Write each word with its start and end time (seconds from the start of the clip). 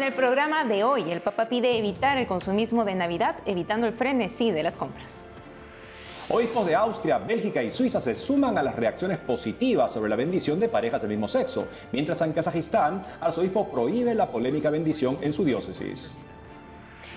En 0.00 0.06
el 0.06 0.14
programa 0.14 0.64
de 0.64 0.82
hoy, 0.82 1.12
el 1.12 1.20
Papa 1.20 1.50
pide 1.50 1.76
evitar 1.76 2.16
el 2.16 2.26
consumismo 2.26 2.86
de 2.86 2.94
Navidad, 2.94 3.36
evitando 3.44 3.86
el 3.86 3.92
frenesí 3.92 4.50
de 4.50 4.62
las 4.62 4.72
compras. 4.72 5.12
Obispos 6.30 6.64
de 6.64 6.74
Austria, 6.74 7.18
Bélgica 7.18 7.62
y 7.62 7.68
Suiza 7.68 8.00
se 8.00 8.14
suman 8.14 8.56
a 8.56 8.62
las 8.62 8.76
reacciones 8.76 9.18
positivas 9.18 9.92
sobre 9.92 10.08
la 10.08 10.16
bendición 10.16 10.58
de 10.58 10.70
parejas 10.70 11.02
del 11.02 11.10
mismo 11.10 11.28
sexo, 11.28 11.68
mientras 11.92 12.22
en 12.22 12.32
Kazajistán, 12.32 13.04
arzobispo 13.20 13.70
prohíbe 13.70 14.14
la 14.14 14.28
polémica 14.28 14.70
bendición 14.70 15.18
en 15.20 15.34
su 15.34 15.44
diócesis. 15.44 16.18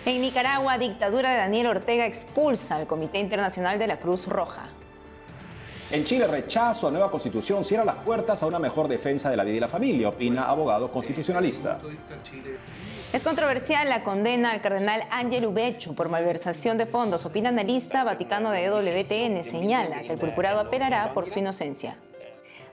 En 0.06 0.20
Nicaragua, 0.20 0.78
dictadura 0.78 1.32
de 1.32 1.38
Daniel 1.38 1.68
Ortega 1.68 2.06
expulsa 2.06 2.76
al 2.76 2.86
Comité 2.86 3.18
Internacional 3.20 3.80
de 3.80 3.88
la 3.88 4.02
Cruz 4.02 4.28
Roja. 4.28 4.68
En 5.94 6.04
Chile, 6.06 6.26
rechazo 6.26 6.88
a 6.88 6.92
nueva 6.92 7.12
constitución 7.12 7.64
cierra 7.64 7.86
las 7.86 7.98
puertas 7.98 8.42
a 8.42 8.48
una 8.48 8.58
mejor 8.58 8.88
defensa 8.88 9.30
de 9.30 9.38
la 9.38 9.44
vida 9.44 9.58
y 9.58 9.60
la 9.60 9.68
familia, 9.68 10.10
opina 10.10 10.46
abogado 10.46 10.92
constitucionalista. 10.92 11.80
Es 13.14 13.22
controversial 13.22 13.88
la 13.88 14.04
condena 14.04 14.50
al 14.50 14.62
cardenal 14.62 15.04
Ángel 15.12 15.46
Ubecho 15.46 15.94
por 15.94 16.10
malversación 16.10 16.80
de 16.80 16.88
fondos. 16.88 17.28
Opina 17.28 17.50
analista 17.50 18.04
Vaticano 18.04 18.50
de 18.50 18.66
EWTN. 18.66 19.44
Señala 19.44 20.02
que 20.02 20.14
el 20.14 20.18
procurado 20.18 20.62
apelará 20.62 21.14
por 21.14 21.30
su 21.30 21.38
inocencia. 21.38 21.96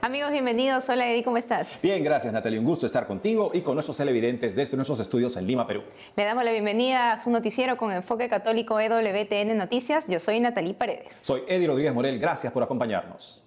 Amigos, 0.02 0.32
bienvenidos. 0.32 0.88
Hola, 0.88 1.10
Eddie, 1.10 1.22
¿cómo 1.22 1.36
estás? 1.36 1.78
Bien, 1.82 2.02
gracias, 2.02 2.32
Natalia. 2.32 2.58
Un 2.58 2.64
gusto 2.64 2.86
estar 2.86 3.06
contigo 3.06 3.50
y 3.52 3.60
con 3.60 3.74
nuestros 3.74 3.98
televidentes 3.98 4.54
desde 4.54 4.74
nuestros 4.74 4.98
estudios 4.98 5.36
en 5.36 5.46
Lima, 5.46 5.66
Perú. 5.66 5.82
Le 6.16 6.24
damos 6.24 6.42
la 6.42 6.52
bienvenida 6.52 7.12
a 7.12 7.16
su 7.18 7.30
noticiero 7.30 7.76
con 7.76 7.92
enfoque 7.92 8.26
católico 8.30 8.80
EWTN 8.80 9.58
Noticias. 9.58 10.06
Yo 10.08 10.18
soy 10.18 10.40
Natalie 10.40 10.72
Paredes. 10.72 11.14
Soy 11.20 11.42
Eddie 11.46 11.66
Rodríguez 11.66 11.92
Morel. 11.92 12.18
Gracias 12.18 12.50
por 12.50 12.62
acompañarnos. 12.62 13.42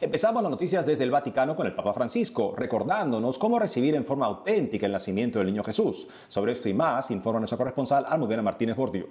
Empezamos 0.00 0.42
las 0.42 0.50
noticias 0.50 0.86
desde 0.86 1.04
el 1.04 1.10
Vaticano 1.10 1.54
con 1.54 1.66
el 1.66 1.74
Papa 1.74 1.92
Francisco, 1.92 2.54
recordándonos 2.56 3.38
cómo 3.38 3.58
recibir 3.58 3.94
en 3.94 4.06
forma 4.06 4.24
auténtica 4.24 4.86
el 4.86 4.92
nacimiento 4.92 5.40
del 5.40 5.48
niño 5.48 5.62
Jesús. 5.62 6.08
Sobre 6.26 6.52
esto 6.52 6.70
y 6.70 6.74
más, 6.74 7.10
informa 7.10 7.38
nuestro 7.38 7.58
corresponsal 7.58 8.06
Almudena 8.08 8.40
Martínez 8.40 8.76
Bordiú. 8.76 9.08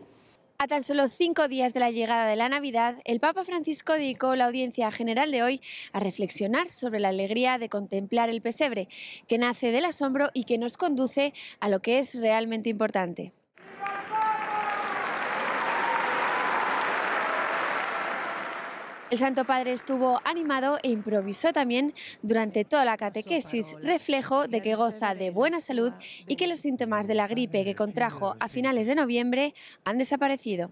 A 0.61 0.67
tan 0.67 0.83
solo 0.83 1.07
cinco 1.07 1.47
días 1.47 1.73
de 1.73 1.79
la 1.79 1.89
llegada 1.89 2.25
de 2.25 2.35
la 2.35 2.49
Navidad, 2.49 2.97
el 3.05 3.21
Papa 3.21 3.45
Francisco 3.45 3.93
dedicó 3.93 4.35
la 4.35 4.47
audiencia 4.47 4.91
general 4.91 5.31
de 5.31 5.41
hoy 5.41 5.61
a 5.93 6.02
reflexionar 6.02 6.67
sobre 6.67 6.99
la 6.99 7.07
alegría 7.07 7.57
de 7.57 7.69
contemplar 7.69 8.29
el 8.29 8.41
pesebre, 8.41 8.89
que 9.30 9.37
nace 9.37 9.71
del 9.71 9.85
asombro 9.85 10.31
y 10.33 10.43
que 10.43 10.57
nos 10.57 10.75
conduce 10.75 11.33
a 11.61 11.69
lo 11.69 11.81
que 11.81 11.99
es 11.99 12.13
realmente 12.13 12.67
importante. 12.67 13.31
El 19.11 19.17
Santo 19.17 19.43
Padre 19.43 19.73
estuvo 19.73 20.21
animado 20.23 20.77
e 20.83 20.91
improvisó 20.91 21.52
también 21.52 21.95
durante 22.21 22.63
toda 22.63 22.85
la 22.85 22.95
catequesis, 22.95 23.75
reflejo 23.81 24.47
de 24.47 24.61
que 24.61 24.75
goza 24.75 25.15
de 25.15 25.31
buena 25.31 25.61
salud 25.61 25.91
y 26.27 26.35
que 26.35 26.45
los 26.45 26.59
síntomas 26.59 27.07
de 27.07 27.15
la 27.15 27.27
gripe 27.27 27.63
que 27.63 27.73
contrajo 27.73 28.35
a 28.39 28.49
finales 28.49 28.85
de 28.85 28.93
noviembre 28.93 29.55
han 29.83 29.97
desaparecido. 29.97 30.71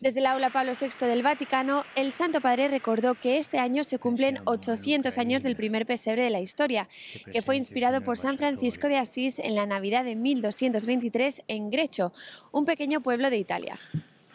Desde 0.00 0.20
el 0.20 0.26
aula 0.26 0.48
Pablo 0.48 0.72
VI 0.80 1.06
del 1.06 1.22
Vaticano, 1.22 1.84
el 1.94 2.12
Santo 2.12 2.40
Padre 2.40 2.68
recordó 2.68 3.14
que 3.14 3.36
este 3.36 3.58
año 3.58 3.84
se 3.84 3.98
cumplen 3.98 4.38
800 4.44 5.18
años 5.18 5.42
del 5.42 5.56
primer 5.56 5.84
pesebre 5.84 6.22
de 6.22 6.30
la 6.30 6.40
historia, 6.40 6.88
que 7.30 7.42
fue 7.42 7.56
inspirado 7.56 8.00
por 8.00 8.16
San 8.16 8.38
Francisco 8.38 8.88
de 8.88 8.96
Asís 8.96 9.38
en 9.38 9.54
la 9.54 9.66
Navidad 9.66 10.04
de 10.04 10.16
1223 10.16 11.42
en 11.48 11.70
Grecho, 11.70 12.14
un 12.50 12.64
pequeño 12.64 13.02
pueblo 13.02 13.28
de 13.28 13.36
Italia. 13.36 13.78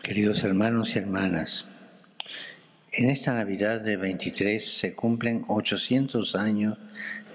Queridos 0.04 0.44
hermanos 0.44 0.96
y 0.96 1.00
hermanas, 1.00 1.68
en 2.94 3.10
esta 3.10 3.34
Navidad 3.34 3.82
de 3.82 3.98
23 3.98 4.64
se 4.66 4.94
cumplen 4.94 5.44
800 5.48 6.36
años 6.36 6.78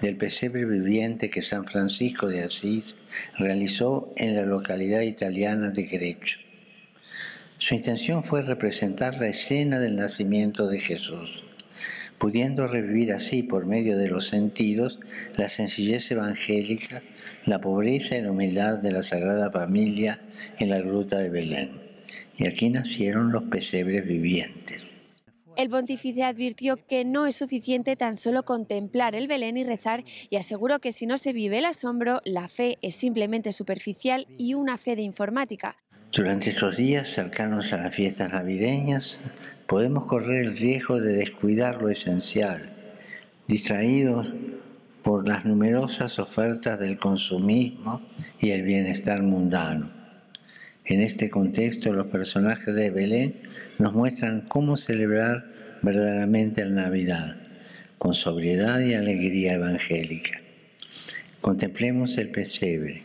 del 0.01 0.17
pesebre 0.17 0.65
viviente 0.65 1.29
que 1.29 1.41
San 1.41 1.65
Francisco 1.65 2.27
de 2.27 2.43
Asís 2.43 2.97
realizó 3.37 4.11
en 4.17 4.35
la 4.35 4.45
localidad 4.45 5.01
italiana 5.01 5.69
de 5.69 5.83
Grecho. 5.83 6.39
Su 7.59 7.75
intención 7.75 8.23
fue 8.23 8.41
representar 8.41 9.19
la 9.19 9.27
escena 9.27 9.79
del 9.79 9.95
nacimiento 9.95 10.67
de 10.67 10.79
Jesús, 10.79 11.43
pudiendo 12.17 12.67
revivir 12.67 13.13
así 13.13 13.43
por 13.43 13.65
medio 13.65 13.97
de 13.97 14.09
los 14.09 14.27
sentidos 14.27 14.99
la 15.37 15.47
sencillez 15.47 16.11
evangélica, 16.11 17.03
la 17.45 17.61
pobreza 17.61 18.17
y 18.17 18.21
la 18.21 18.31
humildad 18.31 18.79
de 18.79 18.91
la 18.91 19.03
Sagrada 19.03 19.49
Familia 19.51 20.19
en 20.59 20.69
la 20.69 20.81
gruta 20.81 21.19
de 21.19 21.29
Belén. 21.29 21.69
Y 22.35 22.47
aquí 22.47 22.69
nacieron 22.69 23.31
los 23.31 23.43
pesebres 23.43 24.05
vivientes. 24.05 24.82
El 25.55 25.69
pontífice 25.69 26.23
advirtió 26.23 26.77
que 26.87 27.05
no 27.05 27.27
es 27.27 27.35
suficiente 27.35 27.95
tan 27.95 28.17
solo 28.17 28.43
contemplar 28.43 29.13
el 29.13 29.27
Belén 29.27 29.55
y 29.55 29.63
rezar 29.63 30.03
y 30.29 30.37
aseguró 30.37 30.79
que 30.79 30.91
si 30.91 31.05
no 31.05 31.19
se 31.19 31.31
vive 31.31 31.59
el 31.59 31.65
asombro, 31.65 32.21
la 32.25 32.47
fe 32.47 32.79
es 32.81 32.95
simplemente 32.95 33.53
superficial 33.53 34.25
y 34.39 34.55
una 34.55 34.79
fe 34.79 34.95
de 34.95 35.03
informática. 35.03 35.77
Durante 36.11 36.49
estos 36.49 36.75
días 36.77 37.07
cercanos 37.09 37.71
a 37.71 37.77
las 37.77 37.93
fiestas 37.93 38.31
navideñas, 38.31 39.19
podemos 39.67 40.07
correr 40.07 40.43
el 40.43 40.57
riesgo 40.57 40.99
de 40.99 41.13
descuidar 41.13 41.79
lo 41.81 41.89
esencial, 41.89 42.73
distraídos 43.47 44.33
por 45.03 45.27
las 45.27 45.45
numerosas 45.45 46.17
ofertas 46.17 46.79
del 46.79 46.97
consumismo 46.97 48.01
y 48.39 48.51
el 48.51 48.63
bienestar 48.63 49.21
mundano. 49.21 49.91
En 50.85 51.01
este 51.01 51.29
contexto, 51.29 51.93
los 51.93 52.07
personajes 52.07 52.73
de 52.73 52.89
Belén 52.89 53.41
nos 53.79 53.93
muestran 53.93 54.41
cómo 54.41 54.77
celebrar 54.77 55.51
verdaderamente 55.81 56.63
la 56.65 56.83
Navidad, 56.83 57.37
con 57.97 58.13
sobriedad 58.13 58.79
y 58.79 58.93
alegría 58.93 59.53
evangélica. 59.53 60.41
Contemplemos 61.41 62.17
el 62.17 62.29
pesebre. 62.29 63.03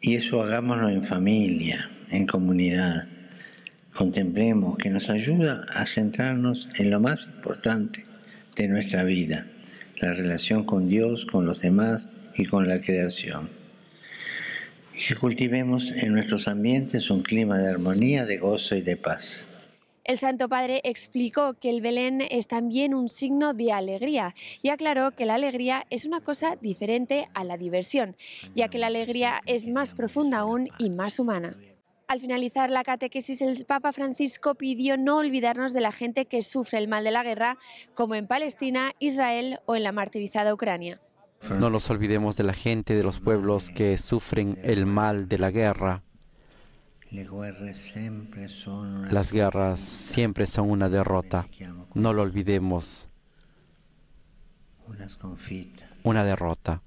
Y 0.00 0.14
eso 0.14 0.42
hagámoslo 0.42 0.88
en 0.88 1.02
familia, 1.02 1.90
en 2.10 2.26
comunidad. 2.26 3.08
Contemplemos 3.92 4.76
que 4.76 4.90
nos 4.90 5.10
ayuda 5.10 5.66
a 5.70 5.86
centrarnos 5.86 6.68
en 6.76 6.90
lo 6.90 7.00
más 7.00 7.26
importante 7.26 8.04
de 8.54 8.68
nuestra 8.68 9.02
vida, 9.04 9.46
la 10.00 10.12
relación 10.12 10.64
con 10.64 10.88
Dios, 10.88 11.26
con 11.26 11.46
los 11.46 11.60
demás 11.60 12.10
y 12.34 12.44
con 12.44 12.68
la 12.68 12.80
creación 12.80 13.55
que 14.96 15.14
cultivemos 15.14 15.92
en 15.92 16.12
nuestros 16.12 16.48
ambientes 16.48 17.10
un 17.10 17.22
clima 17.22 17.58
de 17.58 17.70
armonía, 17.70 18.24
de 18.24 18.38
gozo 18.38 18.76
y 18.76 18.82
de 18.82 18.96
paz. 18.96 19.48
El 20.04 20.18
Santo 20.18 20.48
Padre 20.48 20.80
explicó 20.84 21.54
que 21.54 21.68
el 21.68 21.80
Belén 21.80 22.22
es 22.30 22.46
también 22.46 22.94
un 22.94 23.08
signo 23.08 23.54
de 23.54 23.72
alegría 23.72 24.34
y 24.62 24.68
aclaró 24.68 25.10
que 25.10 25.26
la 25.26 25.34
alegría 25.34 25.84
es 25.90 26.04
una 26.04 26.20
cosa 26.20 26.54
diferente 26.54 27.28
a 27.34 27.42
la 27.42 27.56
diversión, 27.56 28.16
ya 28.54 28.68
que 28.68 28.78
la 28.78 28.86
alegría 28.86 29.42
es 29.46 29.66
más 29.66 29.94
profunda 29.94 30.38
aún 30.38 30.68
y 30.78 30.90
más 30.90 31.18
humana. 31.18 31.56
Al 32.06 32.20
finalizar 32.20 32.70
la 32.70 32.84
catequesis, 32.84 33.42
el 33.42 33.64
Papa 33.64 33.90
Francisco 33.90 34.54
pidió 34.54 34.96
no 34.96 35.16
olvidarnos 35.16 35.72
de 35.72 35.80
la 35.80 35.90
gente 35.90 36.26
que 36.26 36.44
sufre 36.44 36.78
el 36.78 36.86
mal 36.86 37.02
de 37.02 37.10
la 37.10 37.24
guerra, 37.24 37.58
como 37.94 38.14
en 38.14 38.28
Palestina, 38.28 38.92
Israel 39.00 39.58
o 39.66 39.74
en 39.74 39.82
la 39.82 39.90
martirizada 39.90 40.54
Ucrania. 40.54 41.00
No 41.50 41.70
nos 41.70 41.90
olvidemos 41.90 42.36
de 42.36 42.44
la 42.44 42.52
gente, 42.52 42.94
de 42.94 43.02
los 43.02 43.20
pueblos 43.20 43.70
que 43.70 43.98
sufren 43.98 44.58
el 44.62 44.86
mal 44.86 45.28
de 45.28 45.38
la 45.38 45.50
guerra. 45.50 46.02
Las 49.10 49.32
guerras 49.32 49.80
siempre 49.80 50.46
son 50.46 50.70
una 50.70 50.88
derrota. 50.88 51.46
No 51.94 52.12
lo 52.12 52.22
olvidemos. 52.22 53.08
Una 56.02 56.24
derrota. 56.24 56.82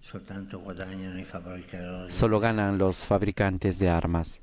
Solo 2.09 2.39
ganan 2.39 2.77
los 2.77 3.05
fabricantes 3.05 3.79
de 3.79 3.89
armas. 3.89 4.39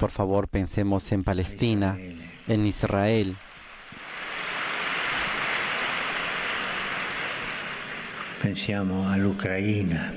Por 0.00 0.10
favor, 0.10 0.48
pensemos 0.48 1.12
en 1.12 1.24
Palestina, 1.24 1.96
en 2.48 2.66
Israel. 2.66 3.36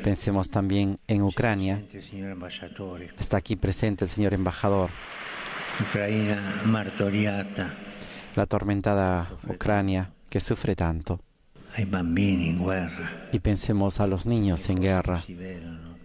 Pensemos 0.03 0.49
también 0.49 0.97
en 1.07 1.21
Ucrania. 1.21 1.83
Está 3.19 3.37
aquí 3.37 3.55
presente 3.55 4.05
el 4.05 4.09
señor 4.09 4.33
embajador. 4.33 4.89
Ucrania 5.79 6.61
martoriata. 6.65 7.73
La 8.35 8.43
atormentada 8.43 9.29
Ucrania 9.47 10.11
que 10.29 10.39
sufre 10.39 10.75
tanto. 10.75 11.21
Hay 11.75 11.85
bambini 11.85 12.49
en 12.49 12.65
guerra. 12.65 13.27
Y 13.31 13.39
pensemos 13.39 13.99
a 13.99 14.07
los 14.07 14.25
niños 14.25 14.69
en 14.69 14.77
guerra. 14.77 15.21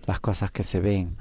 Las 0.06 0.20
cosas 0.20 0.50
que 0.50 0.64
se 0.64 0.80
ven. 0.80 1.16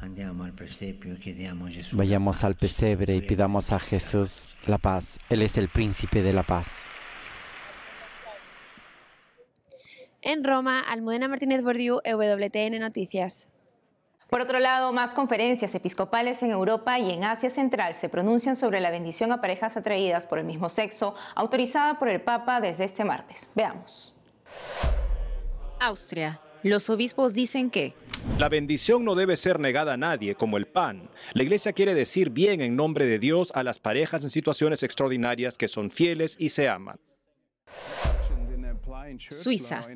Vayamos 1.93 2.43
al 2.43 2.55
pesebre 2.55 3.15
y 3.15 3.21
pidamos 3.21 3.71
a 3.71 3.79
Jesús 3.79 4.49
la 4.65 4.77
paz. 4.79 5.19
Él 5.29 5.43
es 5.43 5.57
el 5.57 5.69
príncipe 5.69 6.21
de 6.23 6.33
la 6.33 6.43
paz. 6.43 6.85
En 10.21 10.43
Roma, 10.43 10.81
Almudena 10.81 11.29
Martínez 11.29 11.63
Bordiú, 11.63 12.01
EWTN 12.03 12.77
Noticias. 12.79 13.47
Por 14.29 14.41
otro 14.41 14.59
lado, 14.59 14.91
más 14.91 15.13
conferencias 15.13 15.73
episcopales 15.75 16.43
en 16.43 16.51
Europa 16.51 16.99
y 16.99 17.11
en 17.11 17.23
Asia 17.23 17.49
Central 17.49 17.95
se 17.95 18.09
pronuncian 18.09 18.57
sobre 18.57 18.81
la 18.81 18.91
bendición 18.91 19.31
a 19.31 19.39
parejas 19.39 19.77
atraídas 19.77 20.25
por 20.25 20.37
el 20.37 20.45
mismo 20.45 20.67
sexo, 20.67 21.15
autorizada 21.35 21.97
por 21.97 22.09
el 22.09 22.21
Papa 22.21 22.59
desde 22.59 22.83
este 22.83 23.05
martes. 23.05 23.49
Veamos. 23.55 24.13
Austria. 25.79 26.41
Los 26.63 26.89
obispos 26.89 27.33
dicen 27.33 27.71
que 27.71 27.93
la 28.37 28.49
bendición 28.49 29.05
no 29.05 29.15
debe 29.15 29.37
ser 29.37 29.61
negada 29.61 29.93
a 29.93 29.97
nadie, 29.97 30.35
como 30.35 30.57
el 30.57 30.67
pan. 30.67 31.09
La 31.33 31.43
Iglesia 31.43 31.71
quiere 31.71 31.93
decir 31.93 32.29
bien 32.29 32.59
en 32.59 32.75
nombre 32.75 33.05
de 33.05 33.19
Dios 33.19 33.53
a 33.55 33.63
las 33.63 33.79
parejas 33.79 34.23
en 34.23 34.29
situaciones 34.29 34.83
extraordinarias 34.83 35.57
que 35.57 35.69
son 35.69 35.89
fieles 35.89 36.35
y 36.37 36.49
se 36.49 36.67
aman. 36.67 36.99
Suiza. 39.17 39.87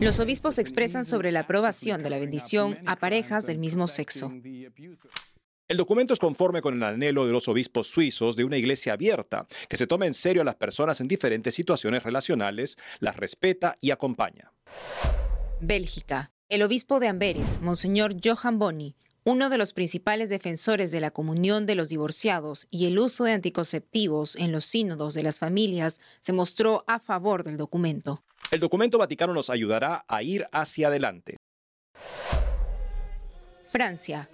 Los 0.00 0.20
obispos 0.20 0.58
expresan 0.58 1.04
sobre 1.04 1.32
la 1.32 1.40
aprobación 1.40 2.02
de 2.02 2.10
la 2.10 2.18
bendición 2.18 2.78
a 2.86 2.96
parejas 2.96 3.46
del 3.46 3.58
mismo 3.58 3.88
sexo. 3.88 4.32
El 5.70 5.76
documento 5.76 6.12
es 6.12 6.18
conforme 6.18 6.60
con 6.60 6.74
el 6.74 6.82
anhelo 6.82 7.26
de 7.26 7.32
los 7.32 7.46
obispos 7.46 7.86
suizos 7.86 8.34
de 8.34 8.42
una 8.42 8.56
iglesia 8.56 8.94
abierta, 8.94 9.46
que 9.68 9.76
se 9.76 9.86
toma 9.86 10.06
en 10.06 10.14
serio 10.14 10.42
a 10.42 10.44
las 10.44 10.56
personas 10.56 11.00
en 11.00 11.06
diferentes 11.06 11.54
situaciones 11.54 12.02
relacionales, 12.02 12.76
las 12.98 13.16
respeta 13.16 13.76
y 13.80 13.92
acompaña. 13.92 14.52
Bélgica. 15.60 16.32
El 16.48 16.62
obispo 16.62 16.98
de 16.98 17.06
Amberes, 17.06 17.60
Monseñor 17.60 18.16
Johan 18.20 18.58
Boni, 18.58 18.96
uno 19.22 19.48
de 19.50 19.58
los 19.58 19.72
principales 19.72 20.28
defensores 20.28 20.90
de 20.90 21.00
la 21.00 21.12
comunión 21.12 21.66
de 21.66 21.76
los 21.76 21.88
divorciados 21.88 22.66
y 22.70 22.86
el 22.86 22.98
uso 22.98 23.22
de 23.22 23.32
anticonceptivos 23.32 24.34
en 24.34 24.50
los 24.50 24.64
sínodos 24.64 25.14
de 25.14 25.22
las 25.22 25.38
familias, 25.38 26.00
se 26.20 26.32
mostró 26.32 26.82
a 26.88 26.98
favor 26.98 27.44
del 27.44 27.56
documento. 27.56 28.24
El 28.50 28.58
documento 28.58 28.98
vaticano 28.98 29.32
nos 29.32 29.48
ayudará 29.48 30.04
a 30.08 30.22
ir 30.24 30.48
hacia 30.50 30.88
adelante. 30.88 31.36
Francia. 33.64 34.28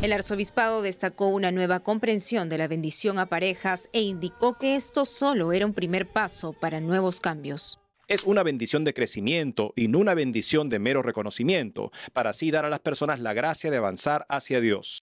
El 0.00 0.12
arzobispado 0.12 0.80
destacó 0.80 1.26
una 1.26 1.52
nueva 1.52 1.80
comprensión 1.80 2.48
de 2.48 2.56
la 2.56 2.66
bendición 2.66 3.18
a 3.18 3.26
parejas 3.26 3.90
e 3.92 4.00
indicó 4.00 4.56
que 4.58 4.74
esto 4.74 5.04
solo 5.04 5.52
era 5.52 5.66
un 5.66 5.74
primer 5.74 6.08
paso 6.08 6.54
para 6.54 6.80
nuevos 6.80 7.20
cambios. 7.20 7.78
Es 8.06 8.24
una 8.24 8.42
bendición 8.42 8.84
de 8.84 8.94
crecimiento 8.94 9.74
y 9.76 9.88
no 9.88 9.98
una 9.98 10.14
bendición 10.14 10.70
de 10.70 10.78
mero 10.78 11.02
reconocimiento, 11.02 11.92
para 12.14 12.30
así 12.30 12.50
dar 12.50 12.64
a 12.64 12.70
las 12.70 12.80
personas 12.80 13.20
la 13.20 13.34
gracia 13.34 13.70
de 13.70 13.76
avanzar 13.76 14.24
hacia 14.30 14.62
Dios. 14.62 15.02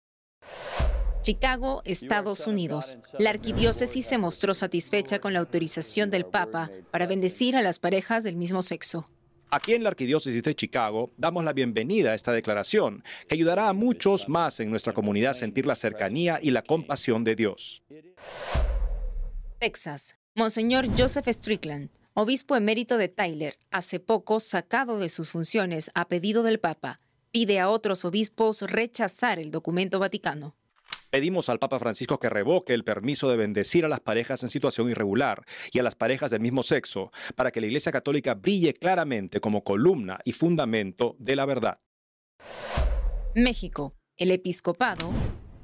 Chicago, 1.22 1.82
Estados 1.84 2.46
Unidos. 2.48 2.98
La 3.18 3.30
arquidiócesis 3.30 4.04
se 4.04 4.18
mostró 4.18 4.54
satisfecha 4.54 5.20
con 5.20 5.32
la 5.32 5.38
autorización 5.38 6.10
del 6.10 6.26
Papa 6.26 6.70
para 6.90 7.06
bendecir 7.06 7.56
a 7.56 7.62
las 7.62 7.78
parejas 7.78 8.24
del 8.24 8.36
mismo 8.36 8.60
sexo. 8.60 9.06
Aquí 9.48 9.74
en 9.74 9.82
la 9.82 9.90
Arquidiócesis 9.90 10.42
de 10.42 10.54
Chicago 10.54 11.12
damos 11.18 11.44
la 11.44 11.52
bienvenida 11.52 12.12
a 12.12 12.14
esta 12.14 12.32
declaración, 12.32 13.04
que 13.28 13.34
ayudará 13.34 13.68
a 13.68 13.74
muchos 13.74 14.28
más 14.28 14.58
en 14.60 14.70
nuestra 14.70 14.94
comunidad 14.94 15.32
a 15.32 15.34
sentir 15.34 15.66
la 15.66 15.76
cercanía 15.76 16.40
y 16.42 16.50
la 16.50 16.62
compasión 16.62 17.22
de 17.22 17.36
Dios. 17.36 17.82
Texas. 19.58 20.16
Monseñor 20.34 20.86
Joseph 20.98 21.28
Strickland, 21.28 21.90
obispo 22.14 22.56
emérito 22.56 22.96
de 22.96 23.08
Tyler, 23.08 23.58
hace 23.70 24.00
poco 24.00 24.40
sacado 24.40 24.98
de 24.98 25.10
sus 25.10 25.30
funciones 25.30 25.90
a 25.94 26.08
pedido 26.08 26.42
del 26.42 26.58
Papa, 26.58 26.98
pide 27.30 27.60
a 27.60 27.68
otros 27.68 28.06
obispos 28.06 28.62
rechazar 28.62 29.38
el 29.38 29.50
documento 29.50 29.98
vaticano. 29.98 30.56
Pedimos 31.12 31.50
al 31.50 31.58
Papa 31.58 31.78
Francisco 31.78 32.18
que 32.18 32.30
revoque 32.30 32.72
el 32.72 32.84
permiso 32.84 33.28
de 33.28 33.36
bendecir 33.36 33.84
a 33.84 33.88
las 33.88 34.00
parejas 34.00 34.42
en 34.44 34.48
situación 34.48 34.88
irregular 34.88 35.44
y 35.70 35.78
a 35.78 35.82
las 35.82 35.94
parejas 35.94 36.30
del 36.30 36.40
mismo 36.40 36.62
sexo, 36.62 37.12
para 37.36 37.50
que 37.50 37.60
la 37.60 37.66
Iglesia 37.66 37.92
Católica 37.92 38.32
brille 38.32 38.72
claramente 38.72 39.38
como 39.38 39.62
columna 39.62 40.20
y 40.24 40.32
fundamento 40.32 41.14
de 41.18 41.36
la 41.36 41.44
verdad. 41.44 41.80
México. 43.34 43.92
El 44.16 44.30
episcopado 44.30 45.10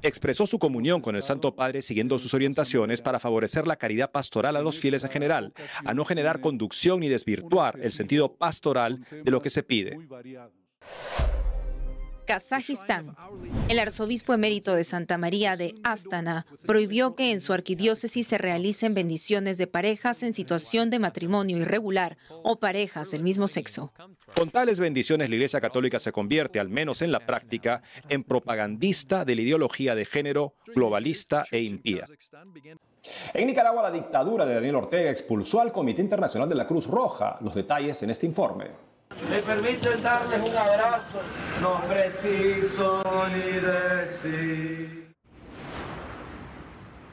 expresó 0.03 0.45
su 0.45 0.59
comunión 0.59 1.01
con 1.01 1.15
el 1.15 1.23
Santo 1.23 1.55
Padre 1.55 1.81
siguiendo 1.81 2.19
sus 2.19 2.35
orientaciones 2.35 3.01
para 3.01 3.19
favorecer 3.19 3.65
la 3.65 3.77
caridad 3.77 4.11
pastoral 4.11 4.55
a 4.55 4.61
los 4.61 4.77
fieles 4.77 5.03
en 5.03 5.09
general, 5.09 5.53
a 5.83 5.95
no 5.95 6.05
generar 6.05 6.41
conducción 6.41 6.99
ni 6.99 7.09
desvirtuar 7.09 7.79
el 7.81 7.91
sentido 7.91 8.35
pastoral 8.35 9.03
de 9.09 9.31
lo 9.31 9.41
que 9.41 9.49
se 9.49 9.63
pide. 9.63 9.97
Kazajistán. 12.29 13.15
El 13.69 13.79
arzobispo 13.79 14.35
emérito 14.35 14.75
de 14.75 14.83
Santa 14.83 15.17
María 15.17 15.57
de 15.57 15.73
Astana 15.83 16.45
prohibió 16.61 17.15
que 17.15 17.31
en 17.31 17.39
su 17.39 17.53
arquidiócesis 17.53 18.27
se 18.27 18.37
realicen 18.37 18.93
bendiciones 18.93 19.57
de 19.57 19.65
parejas 19.65 20.21
en 20.21 20.31
situación 20.33 20.91
de 20.91 20.99
matrimonio 20.99 21.57
irregular 21.57 22.19
o 22.43 22.59
parejas 22.59 23.09
del 23.09 23.23
mismo 23.23 23.47
sexo. 23.47 23.91
Con 24.35 24.51
tales 24.51 24.79
bendiciones, 24.79 25.27
la 25.27 25.37
Iglesia 25.37 25.59
Católica 25.59 25.97
se 25.97 26.11
convierte, 26.11 26.59
al 26.59 26.69
menos 26.69 27.01
en 27.01 27.11
la 27.11 27.25
práctica, 27.25 27.81
en 28.09 28.23
propagandista 28.23 29.25
de 29.25 29.33
la 29.33 29.41
ideología 29.41 29.95
de 29.95 30.05
género 30.05 30.53
globalista 30.75 31.45
e 31.49 31.61
impía. 31.61 32.05
En 33.33 33.47
Nicaragua, 33.47 33.81
la 33.81 33.91
dictadura 33.91 34.45
de 34.45 34.53
Daniel 34.53 34.75
Ortega 34.75 35.09
expulsó 35.09 35.61
al 35.61 35.71
Comité 35.71 36.03
Internacional 36.03 36.47
de 36.47 36.53
la 36.53 36.67
Cruz 36.67 36.85
Roja. 36.85 37.39
Los 37.41 37.55
detalles 37.55 38.03
en 38.03 38.11
este 38.11 38.27
informe. 38.27 38.67
Me 39.29 39.39
permiten 39.41 40.01
darles 40.01 40.49
un 40.49 40.55
abrazo, 40.55 41.21
no 41.61 41.81
preciso 41.87 43.03
ni 43.29 43.59
decir. 43.59 45.13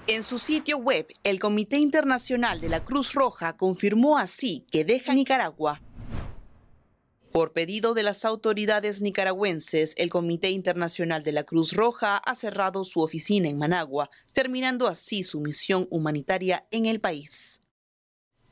En 0.06 0.22
su 0.22 0.38
sitio 0.38 0.78
web, 0.78 1.08
el 1.24 1.40
Comité 1.40 1.78
Internacional 1.78 2.60
de 2.60 2.68
la 2.68 2.84
Cruz 2.84 3.12
Roja 3.12 3.56
confirmó 3.56 4.18
así 4.18 4.64
que 4.70 4.84
deja 4.84 5.14
Nicaragua. 5.14 5.82
Por 7.32 7.52
pedido 7.52 7.92
de 7.92 8.02
las 8.02 8.24
autoridades 8.24 9.02
nicaragüenses, 9.02 9.94
el 9.98 10.08
Comité 10.08 10.50
Internacional 10.50 11.22
de 11.22 11.32
la 11.32 11.44
Cruz 11.44 11.72
Roja 11.72 12.16
ha 12.16 12.34
cerrado 12.34 12.84
su 12.84 13.00
oficina 13.00 13.48
en 13.48 13.58
Managua, 13.58 14.08
terminando 14.32 14.86
así 14.86 15.22
su 15.22 15.40
misión 15.40 15.86
humanitaria 15.90 16.66
en 16.70 16.86
el 16.86 17.00
país. 17.00 17.60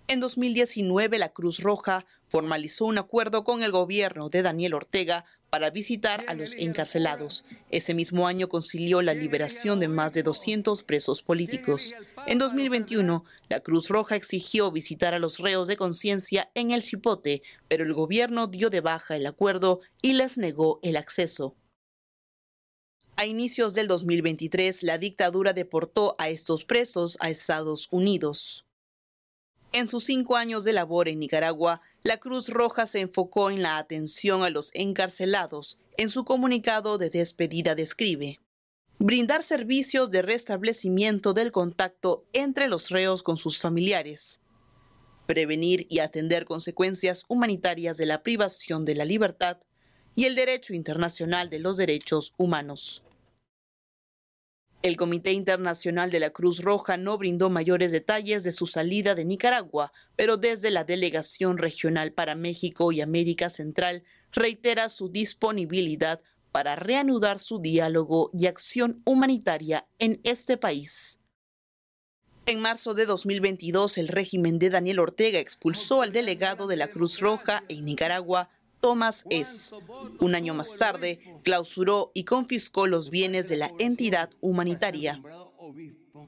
En 0.07 0.21
2019, 0.21 1.19
la 1.19 1.33
Cruz 1.33 1.61
Roja 1.61 2.05
formalizó 2.35 2.87
un 2.87 2.99
acuerdo 2.99 3.45
con 3.45 3.63
el 3.63 3.71
gobierno 3.71 4.29
de 4.29 4.43
Daniel 4.43 4.75
Ortega 4.75 5.25
para 5.51 5.71
visitar 5.71 6.25
a 6.27 6.35
los 6.35 6.57
encarcelados. 6.57 7.45
Ese 7.71 7.95
mismo 7.95 8.27
año 8.27 8.49
concilió 8.49 9.03
la 9.03 9.15
liberación 9.15 9.79
de 9.79 9.87
más 9.87 10.15
de 10.15 10.25
200 10.25 10.83
presos 10.83 11.23
políticos. 11.23 11.95
En 12.27 12.39
2021, 12.39 13.25
la 13.49 13.61
Cruz 13.61 13.89
Roja 13.89 14.17
exigió 14.17 14.73
visitar 14.73 15.15
a 15.15 15.21
los 15.21 15.39
reos 15.39 15.69
de 15.69 15.77
conciencia 15.77 16.51
en 16.55 16.73
el 16.73 16.83
Chipote, 16.83 17.45
pero 17.69 17.85
el 17.85 17.95
gobierno 17.95 18.49
dio 18.49 18.69
de 18.69 18.81
baja 18.81 19.15
el 19.15 19.27
acuerdo 19.27 19.79
y 20.03 20.15
les 20.15 20.37
negó 20.37 20.81
el 20.83 20.97
acceso. 20.97 21.55
A 23.15 23.27
inicios 23.27 23.75
del 23.75 23.87
2023, 23.87 24.83
la 24.83 24.99
dictadura 24.99 25.53
deportó 25.53 26.17
a 26.19 26.31
estos 26.31 26.65
presos 26.65 27.17
a 27.21 27.31
Estados 27.31 27.87
Unidos. 27.93 28.67
En 29.75 29.89
sus 29.89 30.05
cinco 30.05 30.37
años 30.37 30.63
de 30.63 30.73
labor 30.73 31.09
en 31.09 31.19
Nicaragua, 31.19 31.81
la 32.05 32.19
Cruz 32.19 32.51
Roja 32.51 32.85
se 32.85 33.01
enfocó 33.01 33.51
en 33.51 33.63
la 33.63 33.79
atención 33.79 34.45
a 34.45 34.51
los 34.51 34.71
encarcelados. 34.75 35.79
En 35.97 36.11
su 36.11 36.27
comunicado 36.27 36.99
de 36.99 37.09
despedida 37.09 37.75
describe 37.75 38.41
brindar 38.99 39.43
servicios 39.43 40.11
de 40.11 40.21
restablecimiento 40.21 41.33
del 41.33 41.51
contacto 41.51 42.27
entre 42.35 42.69
los 42.69 42.91
reos 42.91 43.23
con 43.23 43.39
sus 43.39 43.59
familiares, 43.59 44.43
prevenir 45.27 45.87
y 45.89 46.01
atender 46.01 46.45
consecuencias 46.45 47.25
humanitarias 47.27 47.97
de 47.97 48.07
la 48.07 48.23
privación 48.23 48.85
de 48.85 48.95
la 48.95 49.07
libertad 49.07 49.59
y 50.15 50.27
el 50.27 50.35
derecho 50.35 50.75
internacional 50.75 51.49
de 51.49 51.59
los 51.59 51.79
derechos 51.79 52.35
humanos. 52.37 53.04
El 54.85 54.99
Comité 54.99 55.33
Internacional 55.33 56.11
de 56.11 56.21
la 56.21 56.29
Cruz 56.29 56.61
Roja 56.61 56.99
no 56.99 57.17
brindó 57.17 57.49
mayores 57.49 57.91
detalles 57.91 58.45
de 58.45 58.53
su 58.53 58.67
salida 58.67 59.15
de 59.15 59.25
Nicaragua, 59.25 59.93
pero 60.15 60.37
desde 60.37 60.71
la 60.71 60.85
Delegación 60.85 61.57
Regional 61.57 62.13
para 62.13 62.35
México 62.35 62.93
y 62.93 63.01
América 63.01 63.49
Central 63.49 64.05
reitera 64.31 64.91
su 64.91 65.09
disponibilidad 65.09 66.21
para 66.53 66.77
reanudar 66.77 67.39
su 67.39 67.61
diálogo 67.61 68.29
y 68.35 68.45
acción 68.45 69.01
humanitaria 69.07 69.87
en 69.99 70.21
este 70.23 70.59
país. 70.59 71.19
En 72.45 72.61
marzo 72.61 72.93
de 72.93 73.07
2022, 73.07 73.97
el 73.97 74.09
régimen 74.09 74.59
de 74.59 74.69
Daniel 74.69 74.99
Ortega 74.99 75.39
expulsó 75.39 76.03
al 76.03 76.13
delegado 76.13 76.67
de 76.67 76.77
la 76.77 76.89
Cruz 76.89 77.21
Roja 77.21 77.65
en 77.71 77.87
Nicaragua, 77.87 78.51
Thomas 78.85 79.25
S. 79.31 79.75
Un 80.21 80.35
año 80.35 80.53
más 80.53 80.77
tarde, 80.77 81.19
clausuró 81.43 82.11
y 82.13 82.25
confiscó 82.25 82.87
los 82.87 83.09
bienes 83.09 83.49
de 83.49 83.57
la 83.57 83.73
entidad 83.79 84.29
humanitaria. 84.43 85.23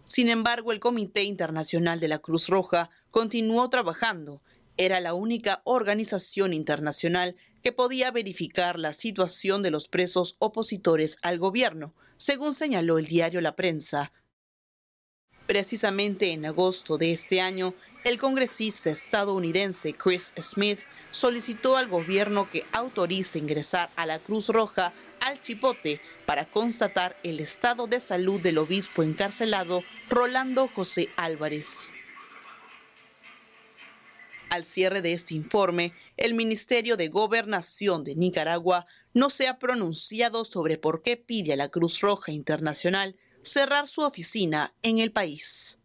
Sin 0.04 0.30
embargo, 0.30 0.72
el 0.72 0.80
Comité 0.80 1.24
Internacional 1.24 2.00
de 2.00 2.08
la 2.08 2.18
Cruz 2.18 2.48
Roja 2.48 2.88
continuó 3.10 3.68
trabajando. 3.68 4.40
Era 4.78 5.00
la 5.00 5.12
única 5.12 5.60
organización 5.64 6.54
internacional 6.54 7.36
que 7.62 7.72
podía 7.72 8.10
verificar 8.10 8.78
la 8.78 8.94
situación 8.94 9.62
de 9.62 9.70
los 9.70 9.86
presos 9.86 10.36
opositores 10.38 11.18
al 11.20 11.38
gobierno, 11.38 11.94
según 12.16 12.54
señaló 12.54 12.96
el 12.96 13.04
diario 13.04 13.42
La 13.42 13.54
Prensa. 13.54 14.12
Precisamente 15.46 16.32
en 16.32 16.46
agosto 16.46 16.96
de 16.96 17.12
este 17.12 17.42
año, 17.42 17.74
el 18.06 18.18
congresista 18.18 18.90
estadounidense 18.90 19.92
Chris 19.92 20.32
Smith 20.40 20.78
solicitó 21.10 21.76
al 21.76 21.88
gobierno 21.88 22.48
que 22.48 22.64
autorice 22.70 23.40
ingresar 23.40 23.90
a 23.96 24.06
la 24.06 24.20
Cruz 24.20 24.48
Roja 24.48 24.92
al 25.18 25.42
Chipote 25.42 26.00
para 26.24 26.44
constatar 26.44 27.16
el 27.24 27.40
estado 27.40 27.88
de 27.88 27.98
salud 27.98 28.40
del 28.40 28.58
obispo 28.58 29.02
encarcelado 29.02 29.82
Rolando 30.08 30.68
José 30.68 31.08
Álvarez. 31.16 31.92
Al 34.50 34.64
cierre 34.64 35.02
de 35.02 35.12
este 35.12 35.34
informe, 35.34 35.92
el 36.16 36.34
Ministerio 36.34 36.96
de 36.96 37.08
Gobernación 37.08 38.04
de 38.04 38.14
Nicaragua 38.14 38.86
no 39.14 39.30
se 39.30 39.48
ha 39.48 39.58
pronunciado 39.58 40.44
sobre 40.44 40.78
por 40.78 41.02
qué 41.02 41.16
pide 41.16 41.54
a 41.54 41.56
la 41.56 41.70
Cruz 41.70 42.00
Roja 42.02 42.30
Internacional 42.30 43.16
cerrar 43.42 43.88
su 43.88 44.02
oficina 44.02 44.76
en 44.84 45.00
el 45.00 45.10
país. 45.10 45.80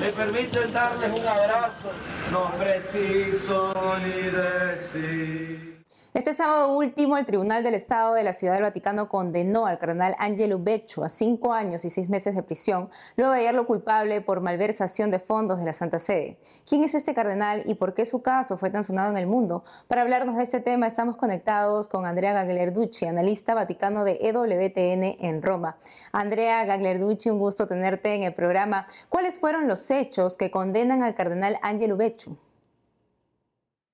Me 0.00 0.10
permiten 0.12 0.72
darles 0.72 1.10
un 1.10 1.26
abrazo, 1.26 1.92
no 2.32 2.50
preciso 2.52 3.72
ni 4.02 4.30
decir. 4.30 5.69
Este 6.12 6.34
sábado 6.34 6.76
último, 6.76 7.16
el 7.18 7.24
Tribunal 7.24 7.62
del 7.62 7.74
Estado 7.74 8.14
de 8.14 8.24
la 8.24 8.32
Ciudad 8.32 8.54
del 8.54 8.64
Vaticano 8.64 9.08
condenó 9.08 9.66
al 9.66 9.78
cardenal 9.78 10.16
Angelo 10.18 10.58
Beccio 10.58 11.04
a 11.04 11.08
cinco 11.08 11.52
años 11.52 11.84
y 11.84 11.90
seis 11.90 12.08
meses 12.08 12.34
de 12.34 12.42
prisión, 12.42 12.90
luego 13.16 13.32
de 13.32 13.38
hallarlo 13.38 13.64
culpable 13.64 14.20
por 14.20 14.40
malversación 14.40 15.12
de 15.12 15.20
fondos 15.20 15.60
de 15.60 15.66
la 15.66 15.72
Santa 15.72 16.00
Sede. 16.00 16.36
¿Quién 16.68 16.82
es 16.82 16.96
este 16.96 17.14
cardenal 17.14 17.62
y 17.64 17.76
por 17.76 17.94
qué 17.94 18.04
su 18.06 18.22
caso 18.22 18.56
fue 18.56 18.70
tan 18.70 18.82
sonado 18.82 19.12
en 19.12 19.18
el 19.18 19.28
mundo? 19.28 19.62
Para 19.86 20.02
hablarnos 20.02 20.36
de 20.36 20.42
este 20.42 20.58
tema, 20.58 20.88
estamos 20.88 21.16
conectados 21.16 21.88
con 21.88 22.04
Andrea 22.04 22.32
Gaglerducci, 22.32 23.06
analista 23.06 23.54
vaticano 23.54 24.02
de 24.02 24.18
EWTN 24.20 25.24
en 25.24 25.42
Roma. 25.42 25.76
Andrea 26.10 26.64
Gaglerducci, 26.64 27.30
un 27.30 27.38
gusto 27.38 27.68
tenerte 27.68 28.14
en 28.14 28.24
el 28.24 28.34
programa. 28.34 28.88
¿Cuáles 29.08 29.38
fueron 29.38 29.68
los 29.68 29.88
hechos 29.92 30.36
que 30.36 30.50
condenan 30.50 31.04
al 31.04 31.14
cardenal 31.14 31.56
Angelo 31.62 31.96
Beccio? 31.96 32.36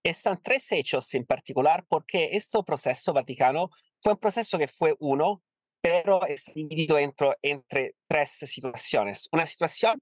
Están 0.09 0.41
tres 0.41 0.71
hechos 0.71 1.13
en 1.15 1.25
particular 1.25 1.85
porque 1.89 2.31
este 2.33 2.63
proceso 2.63 3.13
vaticano 3.13 3.71
fue 4.01 4.13
un 4.13 4.19
proceso 4.21 4.57
que 4.57 4.69
fue 4.69 4.95
uno, 5.01 5.43
pero 5.81 6.25
es 6.27 6.53
dividido 6.55 6.97
entre, 6.97 7.37
entre 7.43 7.97
tres 8.07 8.31
situaciones. 8.31 9.29
Una 9.33 9.47
situación 9.47 10.01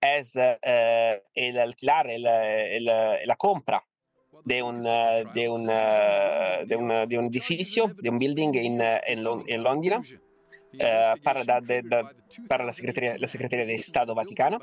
es 0.00 0.36
uh, 0.36 0.56
el 1.34 1.58
alquilar, 1.58 2.08
el, 2.08 2.26
el, 2.26 2.84
la 2.84 3.36
compra 3.36 3.84
de 4.44 4.62
un, 4.62 4.82
de, 4.82 5.48
un, 5.48 5.66
de, 5.66 6.76
un, 6.76 7.08
de 7.08 7.18
un 7.18 7.26
edificio, 7.26 7.92
de 7.98 8.08
un 8.08 8.18
building 8.18 8.54
en, 8.54 8.80
en, 8.80 9.26
en 9.48 9.62
Londra 9.62 10.00
eh, 10.78 11.12
para, 11.22 11.44
da, 11.44 11.60
de, 11.60 11.82
da, 11.82 12.12
para 12.48 12.64
la, 12.64 12.72
Secretaría, 12.72 13.18
la 13.18 13.28
Secretaría 13.28 13.66
de 13.66 13.74
Estado 13.74 14.14
Vaticano. 14.14 14.58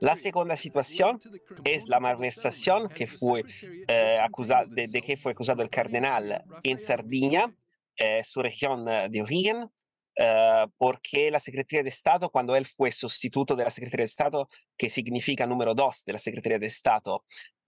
La 0.00 0.16
segunda 0.16 0.56
situación 0.56 1.18
es 1.64 1.88
la 1.88 2.00
malversación 2.00 2.88
que 2.88 3.06
fue, 3.06 3.44
eh, 3.88 4.18
acusado, 4.22 4.68
de, 4.68 4.88
de, 4.88 5.02
que 5.02 5.16
fue 5.16 5.32
acusado 5.32 5.62
el 5.62 5.70
cardenal 5.70 6.44
en 6.62 6.78
Sardinia, 6.80 7.54
eh, 7.96 8.22
su 8.24 8.42
región 8.42 8.84
de 8.84 9.22
origen, 9.22 9.70
Uh, 10.18 10.66
porque 10.78 11.30
la 11.30 11.38
Secretaría 11.38 11.82
de 11.82 11.90
Estado, 11.90 12.30
cuando 12.30 12.56
él 12.56 12.64
fue 12.64 12.90
sustituto 12.90 13.54
de 13.54 13.64
la 13.64 13.70
Secretaría 13.70 14.04
de 14.04 14.06
Estado, 14.06 14.48
que 14.74 14.88
significa 14.88 15.46
número 15.46 15.74
dos 15.74 16.04
de 16.06 16.14
la 16.14 16.18
Secretaría 16.18 16.58
de 16.58 16.68
Estado, 16.68 17.16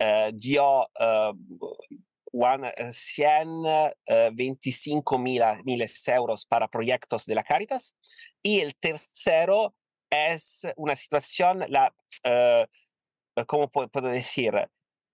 uh, 0.00 0.32
dio 0.32 0.80
uh, 0.80 1.36
125 2.32 5.18
mil 5.18 5.42
euros 6.06 6.46
para 6.46 6.68
proyectos 6.68 7.26
de 7.26 7.34
la 7.34 7.44
Caritas. 7.44 7.94
Y 8.42 8.60
el 8.60 8.74
tercero 8.76 9.74
es 10.10 10.66
una 10.76 10.96
situación, 10.96 11.64
la, 11.68 11.94
uh, 12.24 12.64
¿cómo 13.46 13.70
puedo 13.70 14.08
decir? 14.08 14.68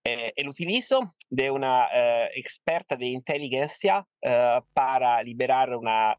Eh, 0.06 0.32
el 0.36 0.48
utilizo 0.48 1.14
de 1.30 1.50
una 1.50 1.86
uh, 1.86 2.28
experta 2.34 2.94
de 2.96 3.06
inteligencia 3.06 4.06
uh, 4.22 4.60
para 4.74 5.22
liberar 5.22 5.74
una, 5.76 6.18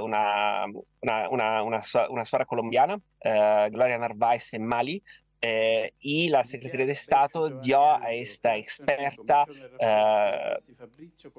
una, 0.00 0.64
una, 1.00 1.28
una, 1.28 1.82
una, 2.08 2.24
suara 2.24 2.46
colombiana, 2.46 3.00
Gloria 3.20 3.98
Narváez 3.98 4.54
en 4.54 4.64
Mali, 4.64 5.02
eh, 5.40 5.92
y 6.00 6.28
la 6.28 6.44
Secretaría 6.44 6.86
de 6.86 6.92
Estado 6.92 7.60
dio 7.60 7.84
a 7.84 8.12
esta 8.12 8.56
experta 8.56 9.44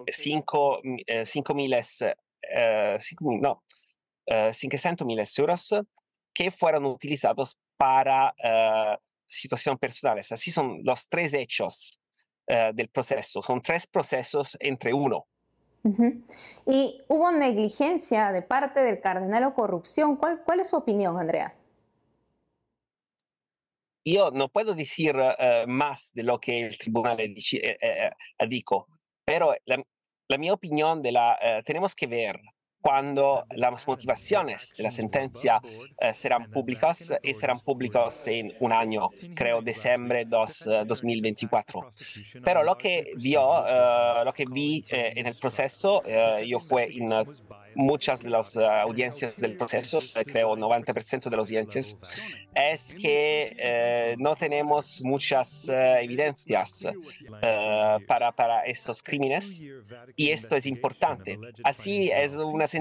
5 0.07 0.81
uh, 0.83 1.51
uh, 1.51 1.55
miles, 1.55 2.01
uh, 2.01 3.41
no, 3.41 3.63
500 4.25 5.07
mil 5.07 5.19
euros 5.37 5.75
que 6.33 6.51
fueron 6.51 6.85
utilizados 6.85 7.57
para 7.77 8.33
situaciones 9.25 9.79
personales. 9.79 10.31
Así 10.31 10.51
son 10.51 10.81
los 10.83 11.07
tres 11.09 11.33
hechos 11.33 11.99
del 12.47 12.89
proceso. 12.89 13.41
Son 13.41 13.61
tres 13.61 13.87
procesos 13.87 14.57
entre 14.59 14.93
uno. 14.93 15.27
Uh 15.83 15.89
-huh. 15.89 16.23
¿Y 16.65 17.01
hubo 17.07 17.31
negligencia 17.31 18.31
de 18.31 18.41
parte 18.41 18.81
del 18.81 18.99
cardenal 18.99 19.43
o 19.43 19.53
corrupción? 19.53 20.17
¿Cuál, 20.17 20.43
cuál 20.43 20.59
es 20.59 20.69
su 20.69 20.75
opinión, 20.75 21.17
Andrea? 21.17 21.56
Yo 24.09 24.31
no 24.31 24.47
puedo 24.47 24.73
decir 24.73 25.17
uh, 25.17 25.67
más 25.67 26.13
de 26.13 26.23
lo 26.23 26.39
que 26.39 26.61
el 26.61 26.77
tribunal 26.77 27.17
dice, 27.17 27.57
eh, 27.57 27.77
eh, 27.81 28.47
dijo, 28.47 28.87
pero 29.25 29.53
la, 29.65 29.83
la, 30.29 30.37
mi 30.37 30.49
opinión 30.49 31.01
de 31.01 31.11
la, 31.11 31.37
uh, 31.41 31.63
tenemos 31.63 31.93
que 31.93 32.07
ver 32.07 32.39
cuando 32.87 33.45
las 33.49 33.85
motivaciones 33.85 34.73
de 34.77 34.83
la 34.83 34.91
sentencia 34.91 35.59
uh, 35.61 36.13
serán 36.13 36.49
públicas 36.49 37.13
y 37.21 37.33
serán 37.33 37.59
públicas 37.59 38.25
en 38.29 38.53
un 38.61 38.71
año, 38.71 39.09
creo 39.35 39.61
diciembre 39.61 40.23
dos, 40.23 40.69
2024. 40.85 41.91
Pero 42.45 42.63
lo 42.63 42.77
que 42.77 43.11
vio, 43.17 43.43
lo 44.23 44.31
que 44.31 44.45
vi 44.49 44.85
en 44.89 45.27
el 45.27 45.35
proceso, 45.35 46.01
yo 46.45 46.61
fue 46.61 46.95
en 46.95 47.11
muchas 47.75 48.23
de 48.23 48.29
las 48.29 48.55
audiencias 48.55 49.35
del 49.35 49.57
proceso, 49.57 49.99
creo 50.25 50.55
90% 50.55 51.29
de 51.29 51.37
las 51.37 51.47
audiencias, 51.47 51.97
es 52.55 52.95
que 52.95 53.55
eh, 53.59 54.15
no 54.17 54.35
tenemos 54.35 55.01
muchas 55.03 55.69
evidencias 55.69 56.87
para, 58.07 58.31
para 58.31 58.61
estos 58.61 59.03
crímenes 59.03 59.61
y 60.15 60.29
esto 60.29 60.55
es 60.55 60.65
importante. 60.65 61.37
Así 61.63 62.09
es 62.11 62.37
una 62.37 62.65
sentencia 62.65 62.76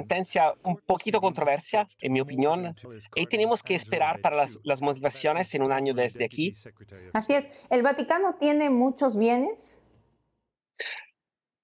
un 0.63 0.77
poquito 0.77 1.21
controversia, 1.21 1.89
en 2.01 2.13
mi 2.13 2.21
opinión, 2.21 2.75
y 3.15 3.27
tenemos 3.27 3.63
que 3.63 3.75
esperar 3.75 4.21
para 4.21 4.37
las, 4.37 4.59
las 4.65 4.83
motivaciones 4.83 5.55
en 5.55 5.63
un 5.63 5.73
año 5.73 5.95
desde 5.95 6.25
aquí. 6.25 6.55
Así 7.13 7.35
es. 7.35 7.49
¿El 7.71 7.83
Vaticano 7.83 8.37
tiene 8.39 8.71
muchos 8.71 9.17
bienes? 9.17 9.83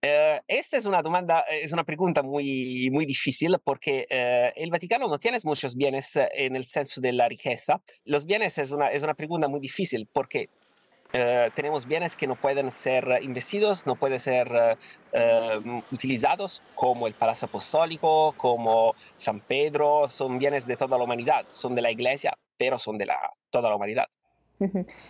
Uh, 0.05 0.43
esta 0.49 0.77
es 0.79 0.85
una 0.85 1.01
demanda, 1.01 1.45
es 1.49 1.73
una 1.73 1.85
pregunta 1.85 2.25
muy, 2.25 2.91
muy 2.91 3.07
difícil 3.07 3.57
porque 3.63 4.09
uh, 4.11 4.61
el 4.61 4.69
Vaticano 4.69 5.07
no 5.07 5.19
tiene 5.21 5.39
muchos 5.45 5.77
bienes 5.77 6.17
en 6.17 6.57
el 6.57 6.67
senso 6.67 7.01
de 7.01 7.13
la 7.13 7.29
riqueza. 7.29 7.81
Los 8.05 8.27
bienes 8.27 8.59
es 8.59 8.73
una, 8.73 8.89
es 8.89 9.05
una 9.05 9.15
pregunta 9.15 9.47
muy 9.47 9.61
difícil 9.61 10.09
porque 10.13 10.49
uh, 11.15 11.51
tenemos 11.55 11.87
bienes 11.87 12.17
que 12.17 12.27
no 12.27 12.37
pueden 12.37 12.73
ser 12.73 13.21
investidos, 13.23 13.87
no 13.87 13.97
pueden 13.97 14.21
ser 14.21 14.79
utilizados 15.91 16.63
como 16.75 17.07
el 17.07 17.15
Palacio 17.15 17.47
Apostólico, 17.47 18.33
como 18.37 18.95
San 19.17 19.41
Pedro, 19.41 20.09
son 20.09 20.39
bienes 20.39 20.67
de 20.67 20.77
toda 20.77 20.97
la 20.97 21.05
humanidad, 21.05 21.45
son 21.51 21.75
de 21.75 21.83
la 21.83 21.91
Iglesia, 21.91 22.37
pero 22.57 22.79
son 22.79 22.97
de 22.97 23.07
la, 23.07 23.19
toda 23.51 23.69
la 23.69 23.77
humanidad. 23.77 24.07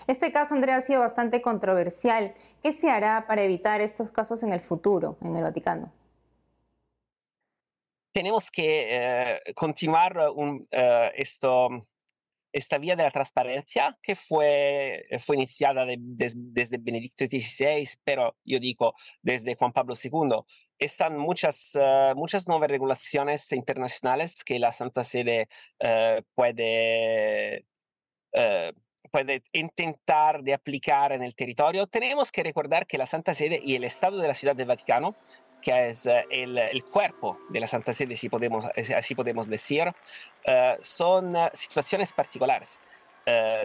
Este 0.06 0.32
caso, 0.32 0.54
Andrea, 0.54 0.76
ha 0.76 0.80
sido 0.80 1.00
bastante 1.00 1.42
controversial. 1.42 2.34
¿Qué 2.62 2.72
se 2.72 2.90
hará 2.90 3.26
para 3.26 3.42
evitar 3.42 3.80
estos 3.80 4.10
casos 4.10 4.42
en 4.42 4.52
el 4.52 4.60
futuro 4.60 5.18
en 5.22 5.36
el 5.36 5.42
Vaticano? 5.42 5.92
Tenemos 8.12 8.50
que 8.50 8.86
eh, 8.88 9.40
continuar 9.54 10.18
un, 10.34 10.66
esto, 11.14 11.68
esta 12.52 12.78
vía 12.78 12.96
de 12.96 13.02
la 13.02 13.10
transparencia 13.10 13.98
que 14.02 14.14
fue, 14.14 15.06
fue 15.18 15.36
iniciada 15.36 15.84
de, 15.84 15.96
de, 15.98 16.32
desde 16.36 16.78
Benedicto 16.78 17.24
XVI, 17.26 17.88
pero 18.04 18.36
yo 18.44 18.58
digo 18.58 18.94
desde 19.22 19.54
Juan 19.54 19.72
Pablo 19.72 19.94
II. 20.02 20.42
Están 20.78 21.16
muchas, 21.16 21.74
uh, 21.74 22.14
muchas 22.16 22.48
nuevas 22.48 22.70
regulaciones 22.70 23.50
internacionales 23.52 24.44
que 24.44 24.58
la 24.58 24.72
Santa 24.72 25.04
Sede 25.04 25.48
uh, 25.82 26.22
puede 26.34 27.66
puede 29.10 29.42
intentar 29.52 30.42
de 30.42 30.54
aplicar 30.54 31.12
en 31.12 31.22
el 31.22 31.34
territorio, 31.34 31.86
tenemos 31.86 32.32
que 32.32 32.42
recordar 32.42 32.86
que 32.86 32.96
la 32.96 33.04
Santa 33.04 33.34
Sede 33.34 33.60
y 33.62 33.74
el 33.74 33.84
Estado 33.84 34.16
de 34.16 34.26
la 34.26 34.34
Ciudad 34.34 34.56
del 34.56 34.66
Vaticano, 34.66 35.14
que 35.62 35.90
es 35.90 36.06
uh, 36.06 36.10
el, 36.28 36.58
el, 36.58 36.84
cuerpo 36.84 37.38
de 37.48 37.60
la 37.60 37.66
Santa 37.66 37.92
Sede, 37.92 38.16
si 38.16 38.28
podemos, 38.28 38.66
así 38.96 39.14
podemos 39.14 39.48
decir, 39.48 39.88
uh, 39.88 40.82
son 40.82 41.36
uh, 41.36 41.48
situaciones 41.52 42.12
particulares. 42.12 42.80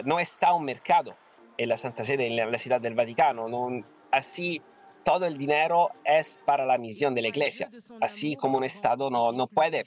no 0.04 0.20
está 0.20 0.52
un 0.52 0.64
mercado 0.64 1.16
en 1.56 1.68
la 1.68 1.76
Santa 1.76 2.04
Sede, 2.04 2.26
en 2.26 2.36
la, 2.36 2.46
la 2.46 2.58
Ciudad 2.58 2.80
del 2.80 2.94
Vaticano. 2.94 3.48
No, 3.48 3.84
así 4.12 4.62
todo 5.04 5.26
el 5.26 5.36
dinero 5.36 5.90
es 6.04 6.38
para 6.46 6.64
la 6.64 6.78
misión 6.78 7.14
de 7.14 7.22
la 7.22 7.28
Iglesia. 7.28 7.68
Así 8.00 8.36
como 8.36 8.58
un 8.58 8.64
Estado 8.64 9.10
no, 9.10 9.32
no 9.32 9.48
puede 9.48 9.84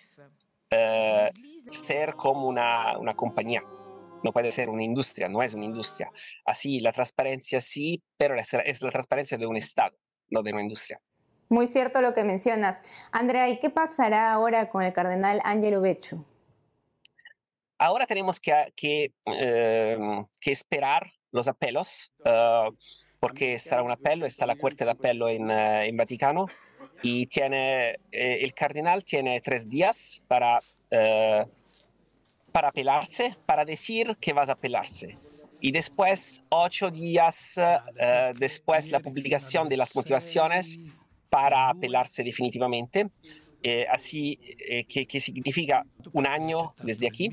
ser 1.72 2.15
como 2.15 2.48
una, 2.48 2.98
una 2.98 3.13
compañía 3.13 3.63
no 4.24 4.32
puede 4.32 4.51
ser 4.51 4.70
una 4.70 4.84
industria, 4.84 5.27
no 5.27 5.41
es 5.41 5.53
una 5.53 5.65
industria. 5.65 6.12
Así, 6.46 6.80
la 6.80 6.91
transparencia 6.91 7.62
sí, 7.62 8.01
pero 8.18 8.36
es, 8.36 8.53
es 8.53 8.82
la 8.82 8.91
transparencia 8.91 9.38
de 9.38 9.46
un 9.46 9.58
Estado, 9.58 9.98
no 10.30 10.44
de 10.44 10.53
una 10.53 10.62
industria. 10.62 11.01
Muy 11.51 11.67
cierto 11.67 12.00
lo 12.00 12.13
que 12.13 12.24
mencionas. 12.24 12.81
Andrea, 13.12 13.50
¿y 13.50 13.60
qué 13.60 13.70
pasará 13.70 14.31
ahora 14.31 14.70
con 14.70 14.84
el 14.84 14.93
cardenal 14.93 15.41
Angelo 15.43 15.81
Becciu? 15.81 16.25
Ahora 17.77 18.08
tenemos 18.08 18.39
que, 18.39 18.53
que, 18.74 19.12
em, 19.25 20.25
que 20.39 20.51
esperar 20.53 21.12
los 21.29 21.50
apelos, 21.50 22.13
ah, 22.24 22.70
porque 23.20 23.55
estará 23.55 23.84
un 23.84 23.91
apelo, 23.91 24.25
está 24.25 24.46
la 24.46 24.55
Corte 24.55 24.86
de 24.86 24.91
Apelo 24.91 25.27
en, 25.27 25.50
uh, 25.50 25.81
en 25.81 25.98
Vaticano 25.98 26.46
y 27.03 27.25
tiene, 27.25 28.00
eh, 28.13 28.39
el 28.41 28.53
cardenal 28.53 29.03
tiene 29.03 29.41
tres 29.41 29.67
días 29.67 30.24
para, 30.29 30.58
uh, 30.58 31.50
para 32.53 32.70
apelarse, 32.70 33.36
para 33.46 33.65
decir 33.65 34.15
que 34.22 34.31
vas 34.31 34.48
a 34.48 34.53
apelarse. 34.53 35.20
Y 35.60 35.74
después, 35.74 36.41
ocho 36.48 36.89
días 36.89 37.58
uh, 37.58 38.39
después 38.39 38.89
la 38.89 39.01
publicación 39.01 39.67
de 39.67 39.75
las 39.75 39.93
motivaciones 39.98 40.79
para 41.31 41.69
apelarse 41.69 42.23
definitivamente. 42.23 43.09
Eh, 43.63 43.85
así 43.89 44.38
eh, 44.67 44.85
que, 44.85 45.07
que, 45.07 45.19
significa 45.21 45.85
un 46.11 46.27
año 46.27 46.73
desde 46.83 47.07
aquí. 47.07 47.31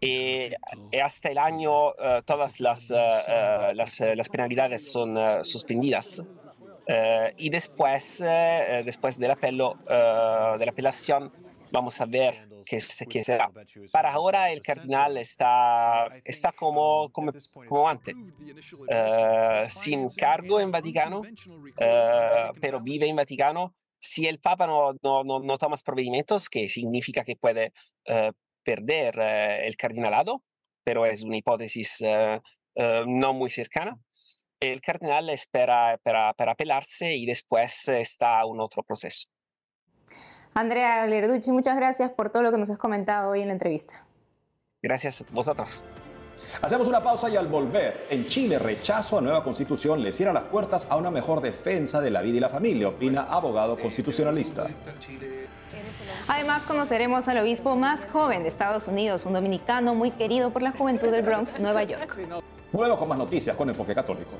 Eh, 0.00 0.54
hasta 1.02 1.28
el 1.30 1.38
año 1.38 1.88
uh, 1.88 2.22
todas 2.24 2.60
las, 2.60 2.90
uh, 2.90 2.94
uh, 2.94 3.74
las, 3.74 3.98
las, 3.98 4.28
penalidades 4.28 4.92
son 4.92 5.18
suspendidas. 5.44 6.22
y 7.36 7.50
después, 7.50 8.22
después 8.84 9.18
del 9.18 9.32
apelo, 9.32 9.76
de 10.58 10.64
la 10.66 10.70
apelación, 10.70 11.32
vamos 11.72 12.00
a 12.00 12.06
ver 12.06 12.47
qué, 12.64 12.78
qué, 13.08 13.24
será. 13.24 13.50
Para 13.92 14.12
ahora 14.12 14.50
el 14.50 14.62
cardenal 14.62 15.16
está, 15.16 16.08
está 16.24 16.52
como, 16.52 17.10
como, 17.10 17.32
como 17.68 17.88
antes, 17.88 18.14
sin 19.68 20.08
cargo 20.10 20.60
en 20.60 20.70
Vaticano, 20.70 21.22
pero 22.60 22.80
vive 22.80 23.08
en 23.08 23.16
Vaticano. 23.16 23.74
Si 24.00 24.26
el 24.26 24.38
Papa 24.38 24.66
no, 24.66 24.92
no, 25.02 25.24
no, 25.24 25.40
no 25.40 25.58
toma 25.58 25.76
procedimientos, 25.84 26.48
que 26.48 26.68
significa 26.68 27.24
que 27.24 27.36
puede 27.36 27.72
perder 28.62 29.18
eh, 29.18 29.66
el 29.66 29.76
cardinalado, 29.76 30.42
pero 30.84 31.04
es 31.06 31.22
una 31.22 31.36
hipótesis 31.36 32.02
no 33.06 33.32
muy 33.32 33.50
cercana. 33.50 33.98
El 34.60 34.80
cardenal 34.80 35.30
espera 35.30 35.98
para, 36.02 36.32
para 36.34 36.52
apelarse 36.52 37.16
y 37.16 37.26
después 37.26 37.88
está 37.88 38.44
un 38.44 38.60
otro 38.60 38.82
proceso. 38.82 39.28
Andrea 40.54 41.06
Lerducci, 41.06 41.50
muchas 41.52 41.76
gracias 41.76 42.10
por 42.10 42.30
todo 42.30 42.42
lo 42.42 42.50
que 42.50 42.58
nos 42.58 42.70
has 42.70 42.78
comentado 42.78 43.30
hoy 43.30 43.42
en 43.42 43.48
la 43.48 43.52
entrevista. 43.52 44.06
Gracias 44.82 45.20
a 45.20 45.24
vosotros. 45.32 45.82
Hacemos 46.62 46.86
una 46.86 47.02
pausa 47.02 47.28
y 47.28 47.36
al 47.36 47.48
volver, 47.48 48.06
en 48.10 48.26
Chile 48.26 48.58
rechazo 48.58 49.18
a 49.18 49.20
nueva 49.20 49.42
constitución 49.42 50.02
le 50.02 50.12
cierra 50.12 50.32
las 50.32 50.44
puertas 50.44 50.86
a 50.88 50.96
una 50.96 51.10
mejor 51.10 51.40
defensa 51.40 52.00
de 52.00 52.10
la 52.10 52.22
vida 52.22 52.36
y 52.36 52.40
la 52.40 52.48
familia, 52.48 52.88
opina 52.88 53.22
abogado 53.22 53.76
constitucionalista. 53.76 54.68
Además, 56.28 56.62
conoceremos 56.62 57.26
al 57.28 57.38
obispo 57.38 57.74
más 57.74 58.06
joven 58.06 58.42
de 58.42 58.48
Estados 58.48 58.88
Unidos, 58.88 59.24
un 59.26 59.32
dominicano 59.32 59.94
muy 59.94 60.10
querido 60.10 60.50
por 60.50 60.62
la 60.62 60.72
juventud 60.72 61.10
del 61.10 61.22
Bronx, 61.22 61.58
Nueva 61.58 61.82
York. 61.84 62.16
Volvemos 62.72 62.98
con 62.98 63.08
más 63.08 63.18
noticias 63.18 63.56
con 63.56 63.68
Enfoque 63.68 63.94
Católico. 63.94 64.32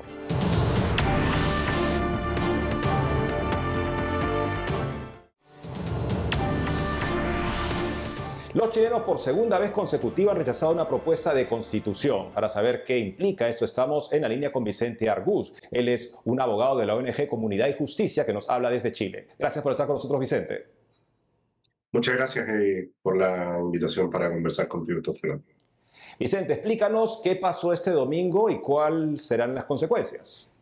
Los 8.53 8.71
chilenos 8.71 9.03
por 9.03 9.19
segunda 9.19 9.59
vez 9.59 9.69
consecutiva 9.69 10.31
han 10.31 10.39
rechazado 10.39 10.71
una 10.71 10.87
propuesta 10.87 11.35
de 11.35 11.47
constitución. 11.47 12.33
Para 12.33 12.49
saber 12.49 12.83
qué 12.83 12.97
implica 12.97 13.47
esto, 13.47 13.63
estamos 13.63 14.11
en 14.11 14.23
la 14.23 14.29
línea 14.29 14.51
con 14.51 14.63
Vicente 14.63 15.07
Argús. 15.07 15.53
Él 15.69 15.87
es 15.87 16.17
un 16.23 16.41
abogado 16.41 16.77
de 16.79 16.87
la 16.87 16.95
ONG 16.95 17.27
Comunidad 17.27 17.67
y 17.67 17.73
Justicia 17.73 18.25
que 18.25 18.33
nos 18.33 18.49
habla 18.49 18.71
desde 18.71 18.91
Chile. 18.91 19.27
Gracias 19.37 19.61
por 19.61 19.73
estar 19.73 19.85
con 19.85 19.97
nosotros, 19.97 20.19
Vicente. 20.19 20.65
Muchas 21.91 22.15
gracias 22.15 22.49
eh, 22.49 22.89
por 23.03 23.17
la 23.17 23.59
invitación 23.59 24.09
para 24.09 24.31
conversar 24.31 24.67
contigo 24.67 24.99
temas. 25.01 25.41
Vicente, 26.19 26.53
explícanos 26.53 27.21
qué 27.23 27.35
pasó 27.35 27.71
este 27.71 27.91
domingo 27.91 28.49
y 28.49 28.59
cuáles 28.59 29.27
serán 29.27 29.53
las 29.53 29.65
consecuencias. 29.65 30.55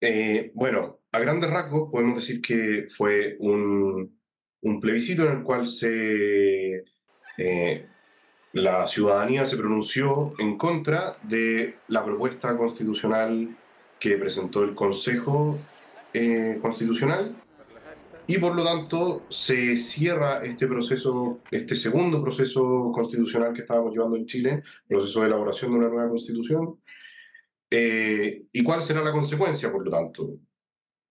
Eh, 0.00 0.52
bueno, 0.54 1.00
a 1.10 1.18
grandes 1.18 1.50
rasgos 1.50 1.90
podemos 1.90 2.16
decir 2.16 2.40
que 2.40 2.86
fue 2.88 3.36
un, 3.40 4.21
un 4.62 4.80
plebiscito 4.80 5.24
en 5.24 5.38
el 5.38 5.42
cual 5.42 5.66
eh, 7.38 7.86
la 8.52 8.86
ciudadanía 8.86 9.44
se 9.44 9.56
pronunció 9.56 10.34
en 10.38 10.56
contra 10.56 11.16
de 11.22 11.76
la 11.88 12.04
propuesta 12.04 12.56
constitucional 12.56 13.56
que 13.98 14.16
presentó 14.16 14.62
el 14.64 14.74
Consejo 14.74 15.58
eh, 16.12 16.58
Constitucional 16.60 17.36
y 18.26 18.38
por 18.38 18.54
lo 18.54 18.64
tanto 18.64 19.26
se 19.28 19.76
cierra 19.76 20.44
este 20.44 20.66
proceso, 20.66 21.40
este 21.50 21.74
segundo 21.74 22.22
proceso 22.22 22.90
constitucional 22.92 23.52
que 23.52 23.62
estábamos 23.62 23.92
llevando 23.92 24.16
en 24.16 24.26
Chile, 24.26 24.62
proceso 24.86 25.20
de 25.20 25.26
elaboración 25.26 25.72
de 25.72 25.78
una 25.78 25.88
nueva 25.88 26.08
constitución. 26.08 26.80
Eh, 27.70 28.44
¿Y 28.52 28.62
cuál 28.62 28.82
será 28.82 29.02
la 29.02 29.12
consecuencia, 29.12 29.72
por 29.72 29.84
lo 29.84 29.90
tanto? 29.90 30.38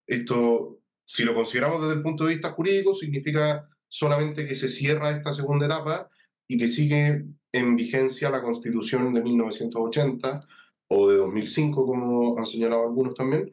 Esto, 0.07 0.80
si 1.11 1.25
lo 1.25 1.35
consideramos 1.35 1.81
desde 1.81 1.95
el 1.95 2.03
punto 2.03 2.23
de 2.23 2.35
vista 2.35 2.51
jurídico, 2.51 2.95
significa 2.95 3.67
solamente 3.89 4.47
que 4.47 4.55
se 4.55 4.69
cierra 4.69 5.09
esta 5.09 5.33
segunda 5.33 5.65
etapa 5.65 6.09
y 6.47 6.55
que 6.55 6.69
sigue 6.69 7.25
en 7.51 7.75
vigencia 7.75 8.29
la 8.29 8.41
constitución 8.41 9.13
de 9.13 9.21
1980 9.21 10.39
o 10.87 11.09
de 11.09 11.17
2005, 11.17 11.85
como 11.85 12.37
han 12.37 12.45
señalado 12.45 12.83
algunos 12.83 13.13
también. 13.13 13.51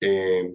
Eh, 0.00 0.54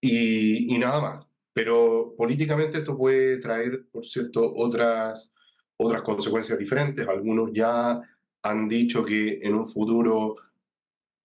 y, 0.00 0.78
nada 0.78 1.02
más. 1.02 1.26
Pero 1.52 2.14
políticamente 2.16 2.78
esto 2.78 2.96
puede 2.96 3.40
traer, 3.40 3.88
por 3.92 4.06
cierto, 4.06 4.54
otras, 4.56 5.34
otras 5.76 6.00
consecuencias 6.00 6.58
diferentes. 6.58 7.06
Algunos 7.06 7.50
ya 7.52 8.00
han 8.42 8.68
dicho 8.70 9.04
que 9.04 9.38
en 9.42 9.52
un 9.54 9.68
futuro, 9.68 10.36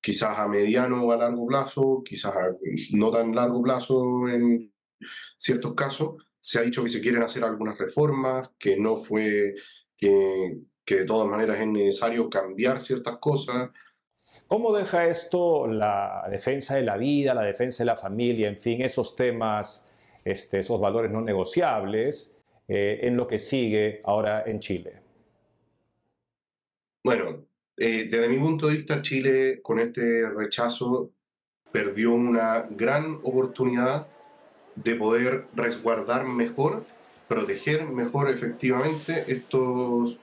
quizás 0.06 0.38
a 0.38 0.48
mediano 0.48 1.04
o 1.04 1.12
a 1.12 1.18
largo 1.18 1.48
plazo, 1.48 2.04
quizás 2.06 2.32
a 2.36 2.56
no 2.91 3.10
tan 3.10 3.34
largo 3.34 3.63
plazo 3.63 4.28
en 4.30 4.72
ciertos 5.36 5.74
casos, 5.74 6.28
se 6.39 6.60
ha 6.60 6.62
dicho 6.62 6.84
que 6.84 6.89
se 6.89 7.02
quieren 7.02 7.24
hacer 7.24 7.44
algunas 7.44 7.76
reformas, 7.76 8.52
que 8.60 8.78
no 8.78 8.98
fue, 8.98 9.56
que, 9.98 10.60
que 10.86 10.96
de 10.98 11.06
todas 11.06 11.28
maneras 11.28 11.60
es 11.60 11.65
necesario 11.65 12.30
cambiar 12.30 12.80
ciertas 12.82 13.18
cosas. 13.18 13.72
¿Cómo 14.46 14.76
deja 14.76 15.08
esto 15.08 15.65
la 15.65 16.28
defensa 16.30 16.76
de 16.76 16.84
la 16.84 16.98
vida, 16.98 17.34
la 17.34 17.41
defensa 17.41 17.84
de 17.84 17.88
la 17.88 17.96
familia, 17.96 18.48
en 18.48 18.60
fin, 18.60 18.84
esos 18.84 19.15
temas, 19.15 19.91
este, 20.24 20.60
esos 20.60 20.80
valores 20.80 21.10
no 21.10 21.22
negociables 21.22 22.38
eh, 22.68 23.00
en 23.02 23.18
lo 23.18 23.26
que 23.26 23.39
sigue 23.39 24.02
ahora 24.04 24.44
en 24.46 24.60
Chile? 24.60 25.02
Bueno, 27.04 27.48
eh, 27.78 28.08
desde 28.10 28.30
mi 28.30 28.38
punto 28.38 28.68
de 28.68 28.76
vista, 28.76 29.02
Chile 29.02 29.60
con 29.62 29.80
este 29.80 30.30
rechazo 30.30 31.12
perdió 31.72 32.14
una 32.14 32.68
gran 32.70 33.20
oportunidad 33.24 34.08
de 34.76 34.96
poder 34.96 35.48
resguardar 35.54 36.26
mejor, 36.26 36.86
proteger 37.28 37.86
mejor 37.86 38.30
efectivamente 38.30 39.26
estos 39.28 40.18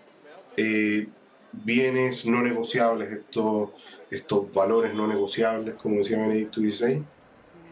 eh, 0.56 1.08
bienes 1.52 2.24
no 2.24 2.42
negociables, 2.42 3.12
estos, 3.12 3.70
estos 4.10 4.52
valores 4.52 4.94
no 4.94 5.06
negociables, 5.06 5.74
como 5.74 5.98
decía 5.98 6.18
Benedicto 6.18 6.60
XVI, 6.60 7.02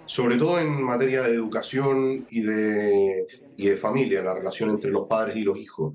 sobre 0.04 0.36
todo 0.36 0.58
en 0.58 0.82
materia 0.82 1.22
de 1.22 1.34
educación 1.34 2.26
y 2.30 2.42
de, 2.42 3.26
y 3.56 3.68
de 3.68 3.76
familia, 3.76 4.22
la 4.22 4.34
relación 4.34 4.70
entre 4.70 4.90
los 4.90 5.06
padres 5.06 5.36
y 5.36 5.42
los 5.42 5.58
hijos. 5.58 5.94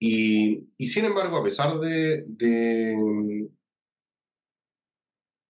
Y, 0.00 0.66
y 0.78 0.86
sin 0.86 1.04
embargo, 1.04 1.36
a 1.36 1.44
pesar 1.44 1.78
de, 1.78 2.24
de 2.26 3.48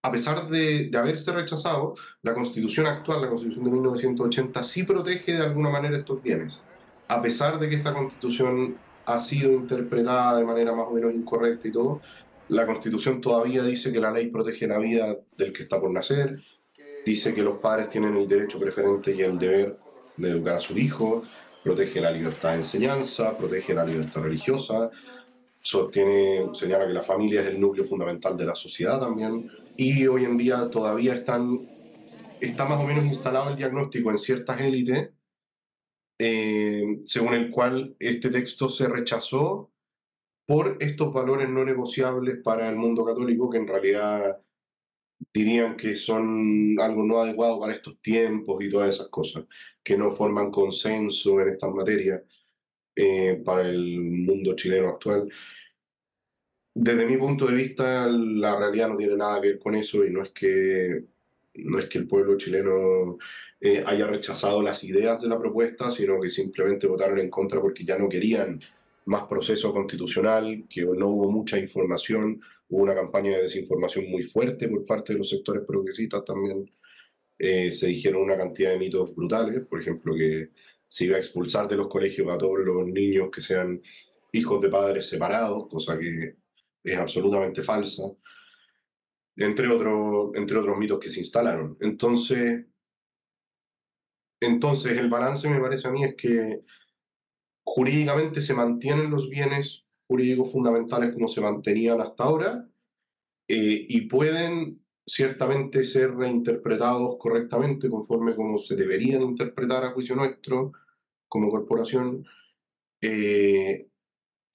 a 0.03 0.11
pesar 0.11 0.49
de, 0.49 0.89
de, 0.89 0.97
haberse 0.97 1.31
rechazado, 1.31 1.95
la 2.21 2.33
constitución 2.33 2.85
actual, 2.85 3.21
la 3.21 3.29
constitución 3.29 3.65
de 3.65 3.71
1980, 3.71 4.63
sí 4.63 4.83
protege 4.83 5.33
de 5.33 5.43
alguna 5.43 5.69
manera 5.69 5.97
estos 5.97 6.21
bienes. 6.21 6.61
A 7.07 7.21
pesar 7.21 7.59
de 7.59 7.69
que 7.69 7.75
esta 7.75 7.93
constitución 7.93 8.77
ha 9.05 9.19
sido 9.19 9.51
interpretada 9.51 10.37
de 10.37 10.45
manera 10.45 10.73
más 10.73 10.87
o 10.87 10.91
menos 10.91 11.13
incorrecta 11.13 11.67
y 11.67 11.71
todo, 11.71 12.01
la 12.49 12.65
Constitución 12.65 13.21
todavía 13.21 13.63
dice 13.63 13.93
que 13.93 13.99
la 13.99 14.11
ley 14.11 14.27
protege 14.27 14.67
la 14.67 14.77
vida 14.77 15.17
del 15.37 15.53
que 15.53 15.63
está 15.63 15.79
por 15.79 15.91
nacer, 15.91 16.41
dice 17.05 17.33
que 17.33 17.41
los 17.41 17.59
padres 17.59 17.89
tienen 17.89 18.17
el 18.17 18.27
derecho 18.27 18.59
preferente 18.59 19.15
y 19.15 19.21
el 19.21 19.39
deber 19.39 19.77
de 20.17 20.29
educar 20.29 20.55
a 20.55 20.59
su 20.59 20.77
hijo, 20.77 21.23
protege 21.61 22.01
la 22.01 22.11
libertad 22.11 22.51
de 22.51 22.57
enseñanza, 22.57 23.37
protege 23.37 23.73
la 23.73 23.85
libertad 23.85 24.21
religiosa, 24.21 24.89
sostiene, 25.61 26.49
señala 26.53 26.87
que 26.87 26.93
la 26.93 27.03
familia 27.03 27.41
es 27.41 27.47
el 27.47 27.59
núcleo 27.61 27.85
fundamental 27.85 28.37
de 28.37 28.45
la 28.45 28.55
sociedad 28.55 28.99
también, 28.99 29.47
y 29.75 30.07
hoy 30.07 30.25
en 30.25 30.37
día 30.37 30.69
todavía 30.71 31.13
están, 31.15 31.69
está 32.39 32.65
más 32.65 32.79
o 32.81 32.85
menos 32.87 33.05
instalado 33.05 33.49
el 33.51 33.57
diagnóstico 33.57 34.11
en 34.11 34.19
ciertas 34.19 34.61
élites 34.61 35.11
eh, 36.19 36.83
según 37.05 37.33
el 37.33 37.49
cual 37.49 37.95
este 37.99 38.29
texto 38.29 38.69
se 38.69 38.87
rechazó 38.87 39.71
por 40.47 40.77
estos 40.81 41.13
valores 41.13 41.49
no 41.49 41.65
negociables 41.65 42.39
para 42.43 42.69
el 42.69 42.75
mundo 42.75 43.05
católico, 43.05 43.49
que 43.49 43.57
en 43.59 43.67
realidad 43.67 44.41
dirían 45.33 45.77
que 45.77 45.95
son 45.95 46.79
algo 46.79 47.03
no 47.03 47.21
adecuado 47.21 47.59
para 47.59 47.73
estos 47.73 48.01
tiempos 48.01 48.63
y 48.63 48.69
todas 48.69 48.95
esas 48.95 49.09
cosas, 49.09 49.45
que 49.83 49.97
no 49.97 50.11
forman 50.11 50.51
consenso 50.51 51.41
en 51.41 51.49
estas 51.49 51.71
materias 51.71 52.21
eh, 52.95 53.41
para 53.43 53.69
el 53.69 53.99
mundo 53.99 54.55
chileno 54.55 54.89
actual. 54.89 55.31
Desde 56.73 57.05
mi 57.05 57.17
punto 57.17 57.45
de 57.47 57.55
vista, 57.55 58.07
la 58.07 58.57
realidad 58.57 58.89
no 58.89 58.97
tiene 58.97 59.17
nada 59.17 59.41
que 59.41 59.47
ver 59.47 59.59
con 59.59 59.75
eso 59.75 60.05
y 60.05 60.09
no 60.11 60.21
es 60.21 60.29
que, 60.29 61.03
no 61.55 61.79
es 61.79 61.85
que 61.87 61.97
el 61.97 62.07
pueblo 62.07 62.37
chileno 62.37 63.17
eh, 63.59 63.83
haya 63.85 64.07
rechazado 64.07 64.61
las 64.61 64.83
ideas 64.83 65.21
de 65.21 65.29
la 65.29 65.39
propuesta, 65.39 65.91
sino 65.91 66.19
que 66.19 66.29
simplemente 66.29 66.87
votaron 66.87 67.19
en 67.19 67.29
contra 67.29 67.61
porque 67.61 67.83
ya 67.83 67.97
no 67.97 68.07
querían 68.07 68.61
más 69.05 69.23
proceso 69.23 69.73
constitucional, 69.73 70.65
que 70.69 70.83
no 70.83 71.07
hubo 71.07 71.31
mucha 71.31 71.57
información, 71.59 72.41
hubo 72.69 72.83
una 72.83 72.95
campaña 72.95 73.31
de 73.31 73.43
desinformación 73.43 74.09
muy 74.09 74.23
fuerte 74.23 74.69
por 74.69 74.85
parte 74.85 75.13
de 75.13 75.19
los 75.19 75.29
sectores 75.29 75.63
progresistas 75.65 76.23
también. 76.23 76.71
Eh, 77.43 77.71
se 77.71 77.87
dijeron 77.87 78.21
una 78.21 78.37
cantidad 78.37 78.69
de 78.69 78.77
mitos 78.77 79.15
brutales, 79.15 79.65
por 79.65 79.81
ejemplo, 79.81 80.13
que 80.13 80.51
se 80.85 81.05
iba 81.05 81.15
a 81.15 81.19
expulsar 81.19 81.67
de 81.67 81.75
los 81.75 81.87
colegios 81.87 82.31
a 82.31 82.37
todos 82.37 82.59
los 82.59 82.85
niños 82.85 83.31
que 83.31 83.41
sean 83.41 83.81
hijos 84.31 84.61
de 84.61 84.69
padres 84.69 85.09
separados, 85.09 85.67
cosa 85.67 85.97
que 85.97 86.35
es 86.83 86.95
absolutamente 86.95 87.63
falsa, 87.63 88.03
entre, 89.37 89.67
otros 89.69 90.35
entre 90.35 90.59
otros 90.59 90.77
mitos 90.77 90.99
que 90.99 91.09
se 91.09 91.21
instalaron. 91.21 91.75
Entonces, 91.79 92.63
entonces, 94.39 94.95
el 94.99 95.09
balance 95.09 95.49
me 95.49 95.59
parece 95.59 95.87
a 95.87 95.91
mí 95.91 96.03
es 96.03 96.13
que 96.13 96.61
jurídicamente 97.63 98.39
se 98.43 98.53
mantienen 98.53 99.09
los 99.09 99.27
bienes 99.27 99.83
jurídicos 100.07 100.51
fundamentales 100.51 101.11
como 101.11 101.27
se 101.27 101.41
mantenían 101.41 102.01
hasta 102.01 102.23
ahora 102.23 102.69
eh, 103.47 103.85
y 103.89 104.01
pueden 104.01 104.80
ciertamente 105.11 105.83
ser 105.83 106.15
reinterpretados 106.15 107.17
correctamente 107.17 107.89
conforme 107.89 108.33
como 108.33 108.57
se 108.57 108.77
deberían 108.77 109.21
interpretar 109.23 109.83
a 109.83 109.91
juicio 109.91 110.15
nuestro 110.15 110.71
como 111.27 111.49
corporación. 111.49 112.25
Eh, 113.01 113.87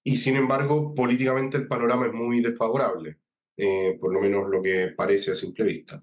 y 0.03 0.17
sin 0.17 0.37
embargo, 0.37 0.95
políticamente 0.95 1.59
el 1.59 1.67
panorama 1.67 2.07
es 2.07 2.15
muy 2.15 2.41
desfavorable, 2.41 3.19
eh, 3.55 3.99
por 4.01 4.15
lo 4.15 4.21
menos 4.21 4.49
lo 4.49 4.63
que 4.63 4.95
parece 4.97 5.33
a 5.33 5.35
simple 5.35 5.67
vista. 5.67 6.03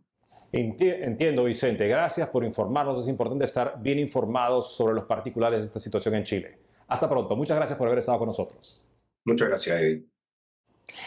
Entiendo, 0.52 1.46
Vicente. 1.46 1.88
Gracias 1.88 2.30
por 2.30 2.44
informarnos. 2.44 3.02
Es 3.02 3.08
importante 3.08 3.46
estar 3.46 3.82
bien 3.82 3.98
informados 3.98 4.76
sobre 4.76 4.94
los 4.94 5.06
particulares 5.06 5.62
de 5.62 5.66
esta 5.66 5.80
situación 5.80 6.14
en 6.14 6.24
Chile. 6.26 6.60
Hasta 6.90 7.10
pronto. 7.10 7.36
Muchas 7.36 7.58
gracias 7.58 7.76
por 7.76 7.88
haber 7.88 8.00
estado 8.00 8.20
con 8.20 8.28
nosotros. 8.28 8.88
Muchas 9.26 9.48
gracias, 9.48 9.82
Eddie. 9.82 10.13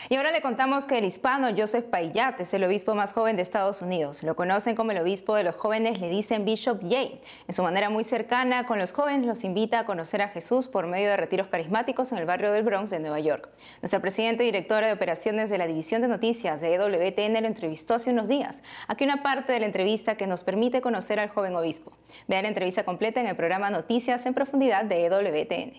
Y 0.08 0.14
ahora 0.14 0.30
le 0.30 0.40
contamos 0.40 0.86
que 0.86 0.98
el 0.98 1.04
hispano 1.04 1.48
Joseph 1.56 1.86
Payat 1.86 2.40
es 2.40 2.54
el 2.54 2.62
obispo 2.62 2.94
más 2.94 3.12
joven 3.12 3.34
de 3.34 3.42
Estados 3.42 3.82
Unidos. 3.82 4.22
Lo 4.22 4.36
conocen 4.36 4.76
como 4.76 4.92
el 4.92 4.98
obispo 4.98 5.34
de 5.34 5.42
los 5.42 5.56
jóvenes, 5.56 6.00
le 6.00 6.08
dicen 6.08 6.44
Bishop 6.44 6.80
Jay. 6.88 7.20
En 7.48 7.54
su 7.54 7.64
manera 7.64 7.90
muy 7.90 8.04
cercana 8.04 8.66
con 8.66 8.78
los 8.78 8.92
jóvenes 8.92 9.26
los 9.26 9.42
invita 9.42 9.80
a 9.80 9.84
conocer 9.84 10.22
a 10.22 10.28
Jesús 10.28 10.68
por 10.68 10.86
medio 10.86 11.08
de 11.10 11.16
retiros 11.16 11.48
carismáticos 11.48 12.12
en 12.12 12.18
el 12.18 12.24
barrio 12.24 12.52
del 12.52 12.62
Bronx 12.62 12.90
de 12.90 13.00
Nueva 13.00 13.18
York. 13.18 13.48
Nuestra 13.82 13.98
presidenta 13.98 14.44
y 14.44 14.46
directora 14.46 14.86
de 14.86 14.92
operaciones 14.92 15.50
de 15.50 15.58
la 15.58 15.66
División 15.66 16.02
de 16.02 16.08
Noticias 16.08 16.60
de 16.60 16.74
EWTN 16.74 17.40
lo 17.42 17.48
entrevistó 17.48 17.94
hace 17.94 18.10
unos 18.10 18.28
días. 18.28 18.62
Aquí 18.86 19.02
una 19.02 19.24
parte 19.24 19.52
de 19.52 19.58
la 19.58 19.66
entrevista 19.66 20.16
que 20.16 20.28
nos 20.28 20.44
permite 20.44 20.80
conocer 20.80 21.18
al 21.18 21.30
joven 21.30 21.56
obispo. 21.56 21.90
Vea 22.28 22.42
la 22.42 22.48
entrevista 22.48 22.84
completa 22.84 23.20
en 23.20 23.26
el 23.26 23.34
programa 23.34 23.70
Noticias 23.70 24.24
en 24.26 24.34
Profundidad 24.34 24.84
de 24.84 25.06
EWTN. 25.06 25.72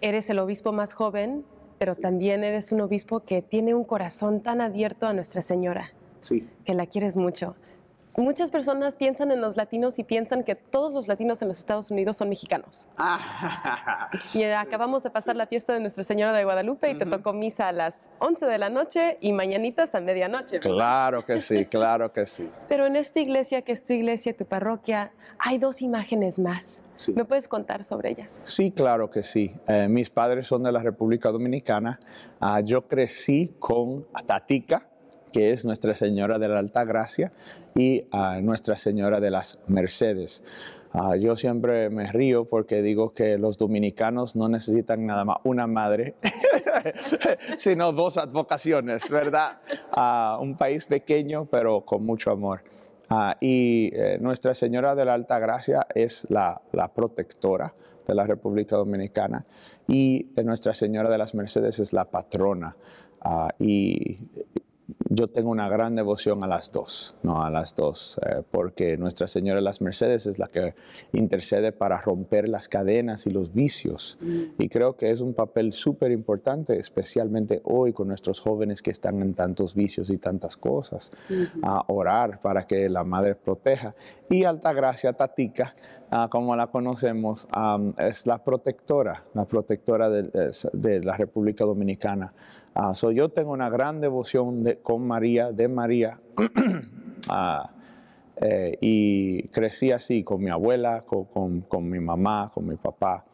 Eres 0.00 0.30
el 0.30 0.38
obispo 0.38 0.72
más 0.72 0.94
joven 0.94 1.44
pero 1.78 1.94
también 1.94 2.44
eres 2.44 2.72
un 2.72 2.80
obispo 2.80 3.20
que 3.20 3.42
tiene 3.42 3.74
un 3.74 3.84
corazón 3.84 4.40
tan 4.40 4.60
abierto 4.60 5.06
a 5.06 5.12
Nuestra 5.12 5.42
Señora. 5.42 5.92
Sí. 6.20 6.46
Que 6.64 6.74
la 6.74 6.86
quieres 6.86 7.16
mucho. 7.16 7.54
Muchas 8.18 8.50
personas 8.50 8.96
piensan 8.96 9.30
en 9.30 9.40
los 9.40 9.56
latinos 9.56 10.00
y 10.00 10.02
piensan 10.02 10.42
que 10.42 10.56
todos 10.56 10.92
los 10.92 11.06
latinos 11.06 11.40
en 11.40 11.46
los 11.46 11.60
Estados 11.60 11.92
Unidos 11.92 12.16
son 12.16 12.28
mexicanos. 12.28 12.88
y 14.34 14.42
acabamos 14.42 15.04
de 15.04 15.10
pasar 15.10 15.36
la 15.36 15.46
fiesta 15.46 15.72
de 15.72 15.78
Nuestra 15.78 16.02
Señora 16.02 16.32
de 16.32 16.42
Guadalupe 16.42 16.90
y 16.90 16.98
te 16.98 17.06
tocó 17.06 17.32
misa 17.32 17.68
a 17.68 17.72
las 17.72 18.10
11 18.18 18.46
de 18.46 18.58
la 18.58 18.70
noche 18.70 19.18
y 19.20 19.32
mañanitas 19.32 19.94
a 19.94 20.00
medianoche. 20.00 20.58
Claro 20.58 21.24
que 21.24 21.40
sí, 21.40 21.64
claro 21.70 22.12
que 22.12 22.26
sí. 22.26 22.50
Pero 22.68 22.86
en 22.86 22.96
esta 22.96 23.20
iglesia, 23.20 23.62
que 23.62 23.70
es 23.70 23.84
tu 23.84 23.92
iglesia, 23.92 24.36
tu 24.36 24.46
parroquia, 24.46 25.12
hay 25.38 25.58
dos 25.58 25.80
imágenes 25.80 26.40
más. 26.40 26.82
¿Me 27.14 27.24
puedes 27.24 27.46
contar 27.46 27.84
sobre 27.84 28.10
ellas? 28.10 28.42
Sí, 28.46 28.72
claro 28.72 29.12
que 29.12 29.22
sí. 29.22 29.54
Eh, 29.68 29.86
mis 29.88 30.10
padres 30.10 30.48
son 30.48 30.64
de 30.64 30.72
la 30.72 30.82
República 30.82 31.30
Dominicana. 31.30 32.00
Ah, 32.40 32.60
yo 32.62 32.88
crecí 32.88 33.54
con 33.60 34.08
Tatica, 34.26 34.88
que 35.32 35.50
es 35.50 35.64
Nuestra 35.64 35.94
Señora 35.94 36.38
de 36.38 36.48
la 36.48 36.58
Alta 36.58 36.84
Gracia, 36.84 37.32
y 37.74 38.06
a 38.10 38.40
Nuestra 38.40 38.76
Señora 38.76 39.20
de 39.20 39.30
las 39.30 39.58
Mercedes. 39.66 40.42
Ah, 40.92 41.16
yo 41.16 41.36
siempre 41.36 41.90
me 41.90 42.10
río 42.10 42.46
porque 42.46 42.80
digo 42.80 43.12
que 43.12 43.36
los 43.36 43.58
dominicanos 43.58 44.36
no 44.36 44.48
necesitan 44.48 45.04
nada 45.04 45.24
más 45.24 45.36
una 45.44 45.66
madre, 45.66 46.14
sino 47.58 47.92
dos 47.92 48.16
advocaciones, 48.16 49.10
¿verdad? 49.10 49.60
Uh, 49.94 50.42
un 50.42 50.56
país 50.56 50.86
pequeño, 50.86 51.44
pero 51.44 51.82
con 51.82 52.04
mucho 52.04 52.30
amor. 52.30 52.62
Ah, 53.10 53.36
y 53.40 53.90
eh, 53.94 54.18
Nuestra 54.20 54.54
Señora 54.54 54.94
de 54.94 55.04
la 55.04 55.14
Alta 55.14 55.38
Gracia 55.38 55.86
es 55.94 56.26
la, 56.30 56.60
la 56.72 56.92
protectora 56.92 57.74
de 58.06 58.14
la 58.14 58.26
República 58.26 58.76
Dominicana 58.76 59.44
y 59.86 60.26
Nuestra 60.42 60.74
Señora 60.74 61.10
de 61.10 61.18
las 61.18 61.34
Mercedes 61.34 61.78
es 61.78 61.92
la 61.92 62.06
patrona. 62.06 62.76
y 63.58 64.18
yo 65.10 65.28
tengo 65.28 65.50
una 65.50 65.68
gran 65.68 65.94
devoción 65.94 66.44
a 66.44 66.46
las 66.46 66.70
dos, 66.70 67.14
¿no? 67.22 67.42
a 67.42 67.50
las 67.50 67.74
dos, 67.74 68.20
eh, 68.26 68.42
porque 68.50 68.98
Nuestra 68.98 69.26
Señora 69.26 69.56
de 69.56 69.64
las 69.64 69.80
Mercedes 69.80 70.26
es 70.26 70.38
la 70.38 70.48
que 70.48 70.74
intercede 71.12 71.72
para 71.72 72.00
romper 72.00 72.48
las 72.48 72.68
cadenas 72.68 73.26
y 73.26 73.30
los 73.30 73.54
vicios. 73.54 74.18
Mm. 74.20 74.42
Y 74.58 74.68
creo 74.68 74.96
que 74.96 75.10
es 75.10 75.20
un 75.20 75.32
papel 75.32 75.72
súper 75.72 76.12
importante, 76.12 76.78
especialmente 76.78 77.62
hoy 77.64 77.94
con 77.94 78.08
nuestros 78.08 78.40
jóvenes 78.40 78.82
que 78.82 78.90
están 78.90 79.22
en 79.22 79.32
tantos 79.34 79.74
vicios 79.74 80.10
y 80.10 80.18
tantas 80.18 80.56
cosas, 80.56 81.10
a 81.62 81.84
orar 81.88 82.40
para 82.40 82.66
que 82.66 82.88
la 82.88 83.04
Madre 83.04 83.34
proteja. 83.34 83.94
Y 84.28 84.44
Alta 84.44 84.74
Gracia 84.74 85.14
Tatica, 85.14 85.72
ah, 86.10 86.28
como 86.30 86.54
la 86.54 86.66
conocemos, 86.66 87.48
es 87.96 88.26
la 88.26 88.44
protectora, 88.44 89.24
la 89.32 89.46
protectora 89.46 90.10
de 90.10 91.00
la 91.02 91.16
República 91.16 91.64
Dominicana. 91.64 92.34
Ah, 92.80 92.92
yo 92.92 93.28
tengo 93.28 93.50
una 93.50 93.68
gran 93.68 94.00
devoción 94.00 94.62
con 94.84 95.04
María, 95.04 95.50
de 95.50 95.66
María, 95.66 96.20
ah, 97.28 97.72
eh, 98.40 98.78
y 98.80 99.48
crecí 99.48 99.90
así 99.90 100.22
con 100.22 100.40
mi 100.40 100.48
abuela, 100.48 101.04
con, 101.04 101.62
con, 101.62 101.90
mi 101.90 101.98
mamá, 101.98 102.52
con 102.54 102.68
mi 102.68 102.76
papá, 102.76 103.24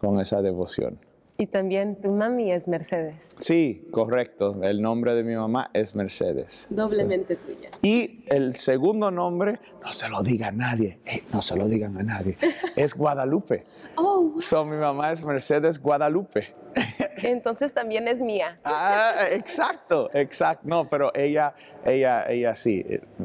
con 0.00 0.18
esa 0.20 0.40
devoción. 0.40 0.98
Y 1.36 1.48
también 1.48 2.00
tu 2.00 2.12
mami 2.12 2.50
es 2.50 2.66
Mercedes. 2.66 3.36
Sí, 3.38 3.86
correcto. 3.90 4.62
El 4.62 4.80
nombre 4.80 5.14
de 5.14 5.22
mi 5.22 5.36
mamá 5.36 5.68
es 5.74 5.94
Mercedes. 5.94 6.68
Doblemente 6.70 7.36
tuya. 7.36 7.68
Y 7.82 8.24
el 8.28 8.56
segundo 8.56 9.10
nombre, 9.10 9.60
no 9.82 9.92
se 9.92 10.08
lo 10.08 10.22
diga 10.22 10.46
a 10.46 10.52
nadie, 10.52 10.98
eh, 11.04 11.24
no 11.30 11.42
se 11.42 11.58
lo 11.58 11.68
digan 11.68 11.98
a 11.98 12.02
nadie, 12.02 12.38
es 12.74 12.94
Guadalupe. 12.96 13.66
Oh. 13.96 14.36
So, 14.38 14.64
mi 14.64 14.78
mamá 14.78 15.12
es 15.12 15.26
Mercedes 15.26 15.78
Guadalupe. 15.78 16.54
Entonces 17.22 17.72
también 17.74 18.08
es 18.08 18.20
mía. 18.20 18.58
Ah, 18.64 19.26
exacto, 19.30 20.10
exacto. 20.12 20.66
No, 20.66 20.88
pero 20.88 21.12
ella, 21.14 21.54
ella, 21.84 22.24
ella 22.28 22.54
sí, 22.54 22.84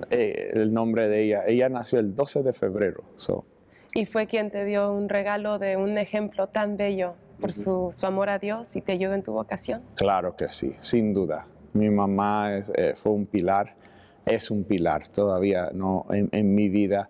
eh, 0.10 0.52
el 0.54 0.73
nombre 0.73 1.08
de 1.08 1.23
ella, 1.23 1.43
ella 1.47 1.69
nació 1.69 1.99
el 1.99 2.15
12 2.15 2.43
de 2.43 2.54
febrero. 2.54 3.04
Y 3.93 4.06
fue 4.06 4.28
quien 4.28 4.52
te 4.52 4.65
dio 4.65 4.91
un 4.93 5.10
regalo 5.10 5.60
de 5.60 5.78
un 5.78 5.97
ejemplo 5.97 6.47
tan 6.47 6.78
bello 6.78 7.15
por 7.39 7.54
su, 7.54 7.91
amor 8.04 8.30
a 8.30 8.39
Dios 8.39 8.75
y 8.75 8.82
te 8.82 8.91
ayudó 8.91 9.13
en 9.13 9.23
tu 9.23 9.34
vocación. 9.34 9.82
Claro 9.95 10.36
que 10.36 10.52
sí, 10.52 10.73
sin 10.80 11.13
duda. 11.13 11.47
Mi 11.73 11.89
mamá 11.89 12.49
eh, 12.75 12.93
fue 12.95 13.13
un 13.13 13.25
pilar, 13.25 13.75
es 14.25 14.52
un 14.52 14.63
pilar 14.63 15.08
todavía 15.08 15.69
no 15.73 16.06
en 16.10 16.56
mi 16.56 16.67
vida 16.69 17.10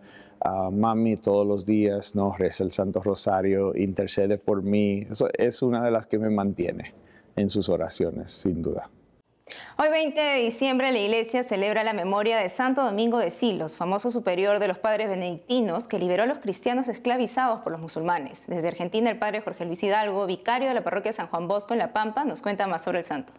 mami 0.71 1.17
todos 1.17 1.45
los 1.45 1.65
días, 1.65 2.15
¿no? 2.15 2.33
reza 2.37 2.63
el 2.63 2.71
Santo 2.71 3.01
Rosario, 3.01 3.75
intercede 3.75 4.37
por 4.37 4.63
mí. 4.63 5.05
Eso 5.09 5.29
es 5.37 5.61
una 5.61 5.83
de 5.83 5.91
las 5.91 6.07
que 6.07 6.19
me 6.19 6.29
mantiene 6.29 6.93
en 7.35 7.49
sus 7.49 7.69
oraciones, 7.69 8.31
sin 8.31 8.61
duda. 8.61 8.89
Hoy 9.77 9.89
20 9.89 10.19
de 10.19 10.39
diciembre 10.43 10.91
la 10.91 10.99
iglesia 10.99 11.41
celebra 11.43 11.83
la 11.83 11.93
memoria 11.93 12.37
de 12.37 12.49
Santo 12.49 12.83
Domingo 12.83 13.17
de 13.17 13.31
Silos, 13.31 13.77
famoso 13.77 14.11
superior 14.11 14.59
de 14.59 14.67
los 14.67 14.77
padres 14.77 15.09
benedictinos 15.09 15.87
que 15.87 15.99
liberó 15.99 16.23
a 16.23 16.25
los 16.27 16.39
cristianos 16.39 16.87
esclavizados 16.87 17.61
por 17.61 17.71
los 17.71 17.81
musulmanes. 17.81 18.45
Desde 18.47 18.67
Argentina 18.67 19.09
el 19.09 19.17
padre 19.17 19.41
Jorge 19.41 19.65
Luis 19.65 19.81
Hidalgo, 19.83 20.27
vicario 20.27 20.67
de 20.67 20.73
la 20.73 20.83
parroquia 20.83 21.13
San 21.13 21.27
Juan 21.27 21.47
Bosco 21.47 21.73
en 21.73 21.79
La 21.79 21.93
Pampa, 21.93 22.25
nos 22.25 22.41
cuenta 22.41 22.67
más 22.67 22.83
sobre 22.83 22.99
el 22.99 23.05
santo. 23.05 23.33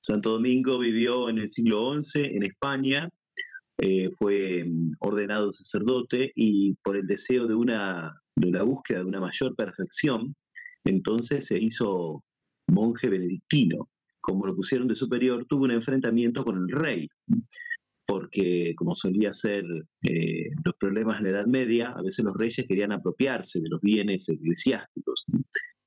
Santo 0.00 0.30
Domingo 0.30 0.78
vivió 0.78 1.28
en 1.28 1.38
el 1.38 1.48
siglo 1.48 2.00
XI 2.00 2.20
en 2.22 2.42
España, 2.42 3.08
eh, 3.78 4.10
fue 4.10 4.64
mm, 4.64 4.96
ordenado 5.00 5.52
sacerdote 5.52 6.32
y 6.34 6.74
por 6.82 6.96
el 6.96 7.06
deseo 7.06 7.46
de 7.46 7.54
una, 7.54 8.20
de 8.36 8.62
búsqueda 8.62 8.98
de 8.98 9.06
una 9.06 9.20
mayor 9.20 9.54
perfección, 9.56 10.34
entonces 10.84 11.46
se 11.46 11.58
hizo 11.58 12.22
monje 12.68 13.08
benedictino. 13.08 13.88
Como 14.20 14.46
lo 14.46 14.54
pusieron 14.54 14.86
de 14.86 14.94
superior, 14.94 15.46
tuvo 15.48 15.64
un 15.64 15.70
enfrentamiento 15.70 16.44
con 16.44 16.58
el 16.58 16.68
rey, 16.68 17.08
porque 18.06 18.74
como 18.76 18.94
solía 18.94 19.32
ser 19.32 19.64
eh, 20.02 20.50
los 20.62 20.74
problemas 20.78 21.18
en 21.18 21.24
la 21.24 21.30
Edad 21.30 21.46
Media, 21.46 21.90
a 21.90 22.02
veces 22.02 22.24
los 22.24 22.36
reyes 22.36 22.66
querían 22.68 22.92
apropiarse 22.92 23.60
de 23.60 23.68
los 23.70 23.80
bienes 23.80 24.28
eclesiásticos. 24.28 25.24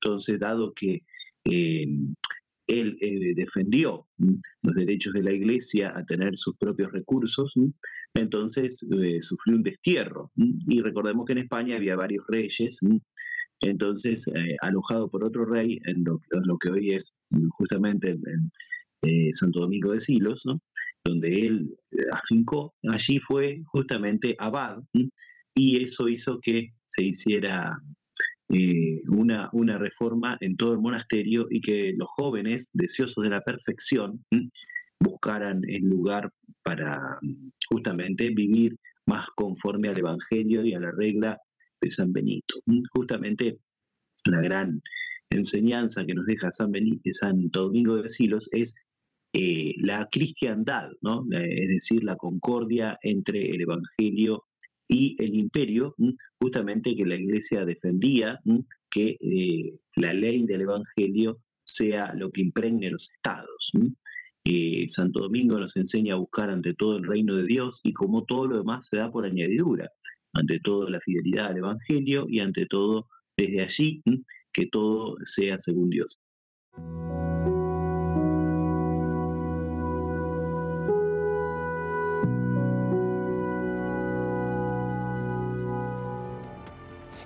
Entonces, 0.00 0.40
dado 0.40 0.72
que 0.74 1.02
eh, 1.44 1.86
él 2.66 2.96
eh, 3.00 3.34
defendió 3.34 4.06
los 4.18 4.74
derechos 4.74 5.12
de 5.12 5.22
la 5.22 5.32
iglesia 5.32 5.92
a 5.96 6.04
tener 6.04 6.36
sus 6.36 6.56
propios 6.56 6.92
recursos, 6.92 7.52
entonces 8.14 8.86
eh, 8.90 9.18
sufrió 9.20 9.56
un 9.56 9.62
destierro. 9.62 10.30
Y 10.36 10.80
recordemos 10.80 11.26
que 11.26 11.32
en 11.32 11.38
España 11.38 11.76
había 11.76 11.96
varios 11.96 12.24
reyes, 12.28 12.80
entonces 13.60 14.26
eh, 14.28 14.56
alojado 14.62 15.10
por 15.10 15.24
otro 15.24 15.44
rey 15.44 15.78
en 15.84 16.04
lo, 16.04 16.20
que 16.58 16.70
hoy 16.70 16.94
es 16.94 17.14
justamente 17.50 18.16
Santo 19.32 19.60
Domingo 19.60 19.92
de 19.92 20.00
Silos, 20.00 20.44
donde 21.04 21.46
él 21.46 21.76
afincó, 22.12 22.74
allí 22.90 23.18
fue 23.18 23.62
justamente 23.66 24.34
abad, 24.38 24.78
y 25.54 25.84
eso 25.84 26.08
hizo 26.08 26.40
que 26.40 26.72
se 26.88 27.04
hiciera 27.04 27.78
eh, 28.54 29.02
una, 29.08 29.48
una 29.52 29.78
reforma 29.78 30.36
en 30.40 30.56
todo 30.56 30.74
el 30.74 30.78
monasterio 30.78 31.46
y 31.50 31.60
que 31.60 31.92
los 31.96 32.08
jóvenes, 32.08 32.70
deseosos 32.72 33.24
de 33.24 33.30
la 33.30 33.40
perfección, 33.40 34.24
buscaran 35.00 35.62
el 35.66 35.82
lugar 35.82 36.30
para 36.62 37.18
justamente 37.68 38.30
vivir 38.30 38.76
más 39.06 39.26
conforme 39.34 39.88
al 39.88 39.98
Evangelio 39.98 40.64
y 40.64 40.72
a 40.72 40.80
la 40.80 40.92
regla 40.92 41.38
de 41.80 41.90
San 41.90 42.12
Benito. 42.12 42.60
Justamente 42.92 43.58
la 44.24 44.40
gran 44.40 44.80
enseñanza 45.30 46.06
que 46.06 46.14
nos 46.14 46.26
deja 46.26 46.50
San, 46.50 46.70
Benito, 46.70 47.00
San 47.10 47.48
Domingo 47.50 47.96
de 47.96 48.08
Silos 48.08 48.48
es 48.52 48.76
eh, 49.32 49.74
la 49.78 50.08
cristiandad, 50.10 50.90
¿no? 51.02 51.26
es 51.32 51.68
decir, 51.68 52.04
la 52.04 52.16
concordia 52.16 52.98
entre 53.02 53.50
el 53.50 53.62
Evangelio 53.62 54.44
y 54.94 55.16
el 55.18 55.34
imperio, 55.34 55.96
justamente 56.40 56.94
que 56.94 57.04
la 57.04 57.16
iglesia 57.16 57.64
defendía 57.64 58.40
que 58.88 59.16
eh, 59.20 59.76
la 59.96 60.14
ley 60.14 60.46
del 60.46 60.60
Evangelio 60.60 61.40
sea 61.64 62.14
lo 62.14 62.30
que 62.30 62.42
impregne 62.42 62.90
los 62.90 63.10
estados. 63.12 63.72
Eh, 64.44 64.84
Santo 64.86 65.20
Domingo 65.20 65.58
nos 65.58 65.76
enseña 65.76 66.14
a 66.14 66.18
buscar 66.18 66.48
ante 66.48 66.74
todo 66.74 66.98
el 66.98 67.04
reino 67.04 67.34
de 67.34 67.44
Dios 67.44 67.80
y 67.82 67.92
como 67.92 68.24
todo 68.24 68.46
lo 68.46 68.58
demás 68.58 68.86
se 68.86 68.98
da 68.98 69.10
por 69.10 69.24
añadidura, 69.24 69.90
ante 70.32 70.60
todo 70.60 70.88
la 70.88 71.00
fidelidad 71.00 71.46
al 71.46 71.56
Evangelio 71.56 72.26
y 72.28 72.38
ante 72.38 72.66
todo 72.66 73.08
desde 73.36 73.62
allí 73.62 74.02
que 74.52 74.66
todo 74.66 75.16
sea 75.24 75.58
según 75.58 75.90
Dios. 75.90 76.20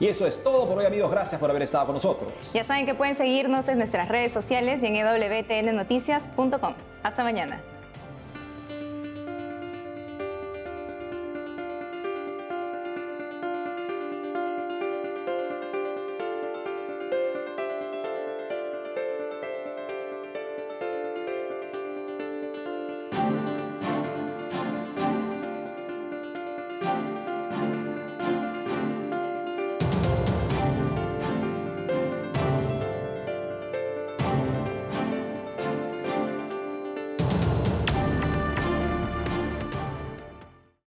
Y 0.00 0.06
eso 0.06 0.26
es 0.26 0.42
todo 0.42 0.66
por 0.66 0.78
hoy 0.78 0.86
amigos, 0.86 1.10
gracias 1.10 1.40
por 1.40 1.50
haber 1.50 1.62
estado 1.62 1.86
con 1.86 1.94
nosotros. 1.94 2.52
Ya 2.52 2.64
saben 2.64 2.86
que 2.86 2.94
pueden 2.94 3.16
seguirnos 3.16 3.68
en 3.68 3.78
nuestras 3.78 4.08
redes 4.08 4.32
sociales 4.32 4.82
y 4.82 4.86
en 4.86 4.94
wtnnoticias.com. 4.94 6.74
Hasta 7.02 7.22
mañana. 7.24 7.60